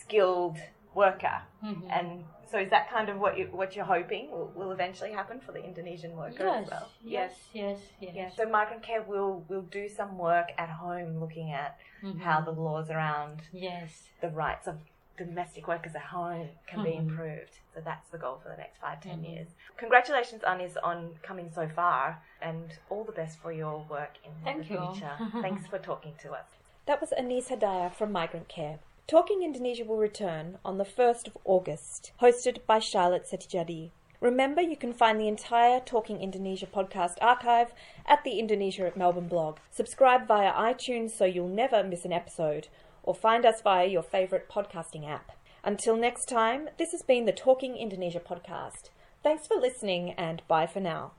skilled 0.00 0.58
worker. 1.02 1.36
Mhm. 1.62 1.86
And 1.98 2.08
so, 2.54 2.60
is 2.60 2.70
that 2.70 2.88
kind 2.88 3.08
of 3.08 3.18
what 3.18 3.36
you 3.36 3.46
what 3.50 3.74
you're 3.74 3.84
hoping 3.84 4.30
will, 4.30 4.52
will 4.54 4.70
eventually 4.70 5.10
happen 5.10 5.40
for 5.40 5.50
the 5.50 5.60
Indonesian 5.64 6.14
worker 6.16 6.44
yes, 6.44 6.64
as 6.64 6.70
well? 6.70 6.88
yes, 7.04 7.32
yes, 7.52 7.80
yes, 8.00 8.12
Yeah. 8.14 8.30
So 8.36 8.48
migrant 8.48 8.84
care 8.84 9.02
will 9.02 9.44
will 9.48 9.62
do 9.62 9.88
some 9.88 10.16
work 10.18 10.50
at 10.56 10.68
home, 10.68 11.18
looking 11.18 11.50
at 11.50 11.76
Mhm. 12.04 12.20
how 12.20 12.40
the 12.42 12.52
laws 12.52 12.90
around 12.90 13.42
yes. 13.52 14.08
the 14.20 14.28
rights 14.28 14.68
of 14.68 14.76
domestic 15.16 15.66
workers 15.66 15.96
at 15.96 16.02
home 16.02 16.48
can 16.68 16.84
be 16.84 16.90
Mhm. 16.90 16.98
improved. 17.08 17.58
So 17.74 17.80
that's 17.80 18.08
the 18.10 18.18
goal 18.18 18.38
for 18.40 18.50
the 18.50 18.56
next 18.56 18.78
five, 18.78 19.00
ten 19.00 19.18
Mhm. 19.22 19.28
years. 19.30 19.48
Congratulations, 19.76 20.44
Anis, 20.44 20.76
on 20.76 21.18
coming 21.22 21.50
so 21.50 21.68
far, 21.68 22.22
and 22.40 22.78
all 22.88 23.02
the 23.02 23.12
best 23.12 23.38
for 23.40 23.50
your 23.52 23.78
work 23.90 24.12
in 24.24 24.32
Thank 24.44 24.68
the 24.68 24.74
you. 24.74 24.92
future. 24.92 25.16
Thanks 25.42 25.66
for 25.66 25.80
talking 25.80 26.14
to 26.18 26.32
us. 26.32 26.46
That 26.86 27.00
was 27.00 27.10
Anis 27.12 27.48
Hidayah 27.48 27.92
from 27.92 28.12
Migrant 28.12 28.46
Care. 28.48 28.78
Talking 29.06 29.42
Indonesia 29.42 29.84
will 29.84 29.98
return 29.98 30.56
on 30.64 30.78
the 30.78 30.84
1st 30.84 31.26
of 31.26 31.36
August, 31.44 32.12
hosted 32.22 32.64
by 32.66 32.78
Charlotte 32.78 33.28
Setijadi. 33.30 33.90
Remember, 34.18 34.62
you 34.62 34.76
can 34.76 34.94
find 34.94 35.20
the 35.20 35.28
entire 35.28 35.78
Talking 35.78 36.22
Indonesia 36.22 36.64
podcast 36.64 37.16
archive 37.20 37.74
at 38.06 38.24
the 38.24 38.38
Indonesia 38.38 38.86
at 38.86 38.96
Melbourne 38.96 39.28
blog. 39.28 39.58
Subscribe 39.70 40.26
via 40.26 40.50
iTunes 40.54 41.10
so 41.10 41.26
you'll 41.26 41.48
never 41.48 41.84
miss 41.84 42.06
an 42.06 42.14
episode, 42.14 42.68
or 43.02 43.14
find 43.14 43.44
us 43.44 43.60
via 43.60 43.86
your 43.86 44.02
favourite 44.02 44.48
podcasting 44.48 45.06
app. 45.06 45.32
Until 45.62 45.98
next 45.98 46.26
time, 46.26 46.70
this 46.78 46.92
has 46.92 47.02
been 47.02 47.26
the 47.26 47.32
Talking 47.32 47.76
Indonesia 47.76 48.20
podcast. 48.20 48.88
Thanks 49.22 49.46
for 49.46 49.58
listening 49.60 50.12
and 50.12 50.40
bye 50.48 50.66
for 50.66 50.80
now. 50.80 51.12